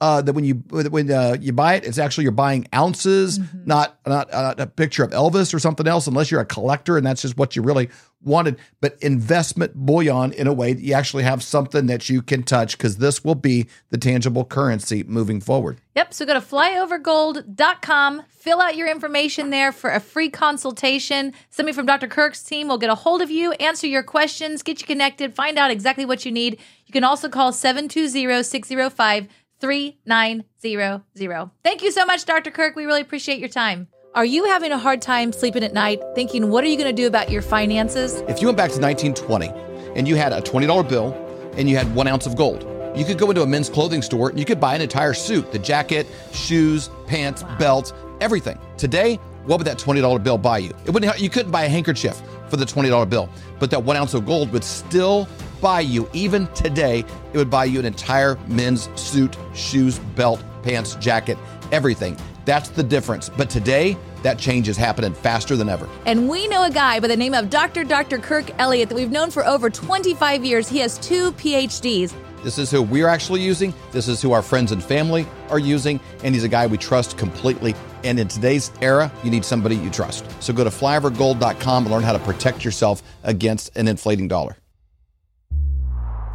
uh, 0.00 0.22
that 0.22 0.32
when 0.32 0.44
you 0.44 0.54
when 0.70 1.10
uh, 1.10 1.36
you 1.40 1.52
buy 1.52 1.74
it, 1.74 1.84
it's 1.84 1.98
actually 1.98 2.24
you're 2.24 2.32
buying 2.32 2.66
ounces, 2.74 3.38
Mhm. 3.38 3.66
not 3.66 3.98
not 4.06 4.32
uh, 4.32 4.54
a 4.58 4.66
picture 4.66 5.04
of 5.04 5.10
Elvis 5.10 5.52
or 5.52 5.58
something 5.58 5.86
else, 5.86 6.06
unless 6.06 6.30
you're 6.30 6.40
a 6.40 6.46
collector 6.46 6.96
and 6.96 7.06
that's 7.06 7.22
just 7.22 7.36
what 7.36 7.54
you 7.56 7.62
really 7.62 7.90
wanted. 8.22 8.56
But 8.80 8.96
investment 9.00 9.74
bullion 9.74 10.32
in 10.32 10.46
a 10.46 10.52
way 10.52 10.72
that 10.72 10.82
you 10.82 10.94
actually 10.94 11.22
have 11.24 11.42
something 11.42 11.86
that 11.86 12.08
you 12.08 12.22
can 12.22 12.42
touch, 12.42 12.76
because 12.78 12.96
this 12.98 13.24
will 13.24 13.34
be 13.34 13.66
the 13.90 13.98
tangible 13.98 14.44
currency 14.44 15.02
moving 15.04 15.40
forward. 15.40 15.80
Yep. 15.96 16.14
So 16.14 16.24
go 16.26 16.34
to 16.34 16.40
flyovergold.com, 16.40 18.22
fill 18.28 18.60
out 18.60 18.76
your 18.76 18.88
information 18.90 19.50
there 19.50 19.72
for 19.72 19.90
a 19.90 20.00
free 20.00 20.28
consultation. 20.28 21.32
Somebody 21.50 21.74
from 21.74 21.86
Dr. 21.86 22.08
Kirk's 22.08 22.42
team 22.42 22.68
will 22.68 22.78
get 22.78 22.90
a 22.90 22.94
hold 22.94 23.22
of 23.22 23.30
you, 23.30 23.52
answer 23.52 23.86
your 23.86 24.02
questions, 24.02 24.62
get 24.62 24.80
you 24.80 24.86
connected, 24.86 25.34
find 25.34 25.58
out 25.58 25.70
exactly 25.70 26.04
what 26.04 26.24
you 26.24 26.32
need. 26.32 26.58
You 26.86 26.92
can 26.92 27.04
also 27.04 27.28
call 27.28 27.52
720 27.52 28.42
605 28.42 29.28
3900. 29.60 31.50
Thank 31.62 31.82
you 31.82 31.92
so 31.92 32.04
much, 32.04 32.24
Dr. 32.24 32.50
Kirk. 32.50 32.76
We 32.76 32.86
really 32.86 33.00
appreciate 33.00 33.38
your 33.38 33.48
time. 33.48 33.88
Are 34.14 34.24
you 34.24 34.46
having 34.46 34.72
a 34.72 34.78
hard 34.78 35.00
time 35.00 35.32
sleeping 35.32 35.62
at 35.62 35.72
night, 35.72 36.00
thinking, 36.16 36.50
what 36.50 36.64
are 36.64 36.66
you 36.66 36.76
going 36.76 36.94
to 36.94 37.02
do 37.02 37.06
about 37.06 37.30
your 37.30 37.42
finances? 37.42 38.22
If 38.28 38.40
you 38.40 38.48
went 38.48 38.56
back 38.56 38.70
to 38.72 38.80
1920 38.80 39.48
and 39.94 40.08
you 40.08 40.16
had 40.16 40.32
a 40.32 40.40
$20 40.40 40.88
bill 40.88 41.14
and 41.56 41.70
you 41.70 41.76
had 41.76 41.94
one 41.94 42.08
ounce 42.08 42.26
of 42.26 42.34
gold, 42.34 42.66
you 42.96 43.04
could 43.04 43.18
go 43.18 43.30
into 43.30 43.42
a 43.42 43.46
men's 43.46 43.68
clothing 43.68 44.02
store 44.02 44.30
and 44.30 44.38
you 44.38 44.44
could 44.44 44.58
buy 44.58 44.74
an 44.74 44.80
entire 44.80 45.14
suit 45.14 45.52
the 45.52 45.60
jacket, 45.60 46.08
shoes, 46.32 46.90
pants, 47.06 47.44
belt, 47.56 47.94
everything. 48.20 48.58
Today, 48.76 49.14
what 49.44 49.58
would 49.58 49.66
that 49.66 49.78
$20 49.78 50.22
bill 50.22 50.38
buy 50.38 50.58
you? 50.58 50.72
It 50.86 50.90
wouldn't, 50.90 51.20
you 51.20 51.30
couldn't 51.30 51.52
buy 51.52 51.64
a 51.64 51.68
handkerchief 51.68 52.20
for 52.48 52.56
the 52.56 52.64
$20 52.64 53.08
bill, 53.08 53.28
but 53.60 53.70
that 53.70 53.82
one 53.82 53.96
ounce 53.96 54.14
of 54.14 54.26
gold 54.26 54.52
would 54.52 54.64
still 54.64 55.28
buy 55.60 55.80
you, 55.80 56.08
even 56.12 56.46
today, 56.48 57.04
it 57.32 57.36
would 57.38 57.50
buy 57.50 57.64
you 57.64 57.78
an 57.78 57.84
entire 57.84 58.36
men's 58.46 58.88
suit, 59.00 59.36
shoes, 59.54 59.98
belt, 60.16 60.42
pants, 60.62 60.94
jacket, 60.96 61.38
everything. 61.72 62.16
That's 62.44 62.68
the 62.70 62.82
difference. 62.82 63.28
But 63.28 63.50
today, 63.50 63.96
that 64.22 64.38
change 64.38 64.68
is 64.68 64.76
happening 64.76 65.14
faster 65.14 65.56
than 65.56 65.68
ever. 65.68 65.88
And 66.06 66.28
we 66.28 66.48
know 66.48 66.64
a 66.64 66.70
guy 66.70 67.00
by 67.00 67.08
the 67.08 67.16
name 67.16 67.34
of 67.34 67.50
Dr. 67.50 67.84
Dr. 67.84 68.18
Kirk 68.18 68.50
Elliott 68.58 68.88
that 68.88 68.94
we've 68.94 69.10
known 69.10 69.30
for 69.30 69.46
over 69.46 69.70
25 69.70 70.44
years. 70.44 70.68
He 70.68 70.78
has 70.78 70.98
two 70.98 71.32
PhDs. 71.32 72.14
This 72.42 72.58
is 72.58 72.70
who 72.70 72.82
we're 72.82 73.08
actually 73.08 73.42
using. 73.42 73.74
This 73.92 74.08
is 74.08 74.22
who 74.22 74.32
our 74.32 74.42
friends 74.42 74.72
and 74.72 74.82
family 74.82 75.26
are 75.50 75.58
using. 75.58 76.00
And 76.24 76.34
he's 76.34 76.44
a 76.44 76.48
guy 76.48 76.66
we 76.66 76.78
trust 76.78 77.18
completely. 77.18 77.74
And 78.02 78.18
in 78.18 78.28
today's 78.28 78.72
era, 78.80 79.12
you 79.22 79.30
need 79.30 79.44
somebody 79.44 79.76
you 79.76 79.90
trust. 79.90 80.24
So 80.42 80.54
go 80.54 80.64
to 80.64 80.70
flyovergold.com 80.70 81.84
and 81.84 81.92
learn 81.92 82.02
how 82.02 82.14
to 82.14 82.18
protect 82.20 82.64
yourself 82.64 83.02
against 83.24 83.76
an 83.76 83.88
inflating 83.88 84.26
dollar. 84.26 84.56